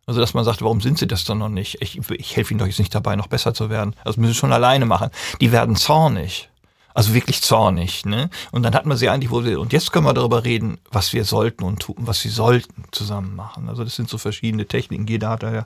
[0.06, 1.80] Also dass man sagt, warum sind sie das dann noch nicht?
[1.80, 3.94] Ich, ich helfe ihnen doch jetzt nicht dabei, noch besser zu werden.
[4.04, 5.10] Also müssen sie schon alleine machen.
[5.40, 6.48] Die werden zornig.
[6.95, 8.07] Also wirklich zornig.
[8.07, 8.30] Ne?
[8.53, 11.12] Und dann hat man sie eigentlich, wo sie, und jetzt können wir darüber reden, was
[11.12, 13.68] wir sollten und tun, was sie sollten zusammen machen.
[13.68, 15.07] Also das sind so verschiedene Techniken.
[15.07, 15.64] Jeder hat da ja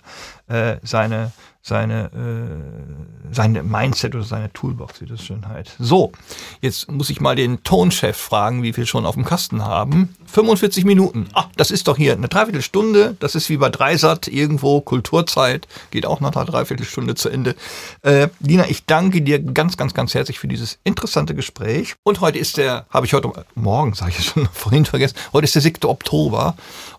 [0.73, 5.77] äh, seine, seine, äh, seine Mindset oder seine Toolbox, wie das schön heißt.
[5.79, 6.13] So,
[6.61, 10.15] jetzt muss ich mal den Tonchef fragen, wie viel schon auf dem Kasten haben.
[10.27, 11.29] 45 Minuten.
[11.35, 13.17] Ah, das ist doch hier eine Dreiviertelstunde.
[13.21, 15.69] Das ist wie bei Dreisat irgendwo Kulturzeit.
[15.91, 17.55] Geht auch nach einer Dreiviertelstunde zu Ende.
[18.03, 21.97] Äh, Lina, ich danke dir ganz, ganz, ganz herzlich für dieses interessante Gespräch.
[22.03, 25.55] Und heute ist der, habe ich heute morgen, sage ich schon vorhin vergessen, heute ist
[25.55, 25.89] der 7.
[25.89, 26.57] Oktober.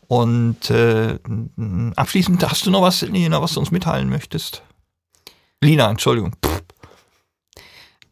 [0.09, 1.19] Und äh,
[1.95, 4.63] abschließend, hast du noch was, Lina, was du uns mitteilen möchtest?
[5.61, 6.35] Lina, Entschuldigung.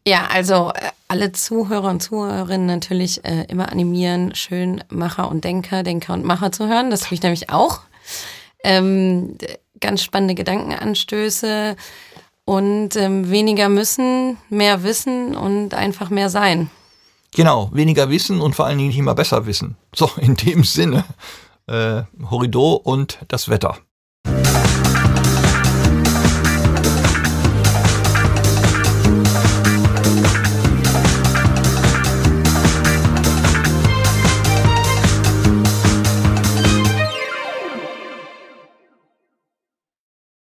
[0.06, 5.82] Ja, also äh, alle Zuhörer und Zuhörerinnen natürlich äh, immer animieren, schön Macher und Denker,
[5.82, 6.90] Denker und Macher zu hören.
[6.90, 7.80] Das tue ich nämlich auch.
[8.62, 9.36] Ähm,
[9.80, 11.74] ganz spannende Gedankenanstöße
[12.44, 16.70] und ähm, weniger müssen, mehr wissen und einfach mehr sein.
[17.34, 19.76] Genau, weniger wissen und vor allen Dingen nicht immer besser wissen.
[19.92, 21.04] So, in dem Sinne
[21.68, 23.76] äh, Horridor und das Wetter.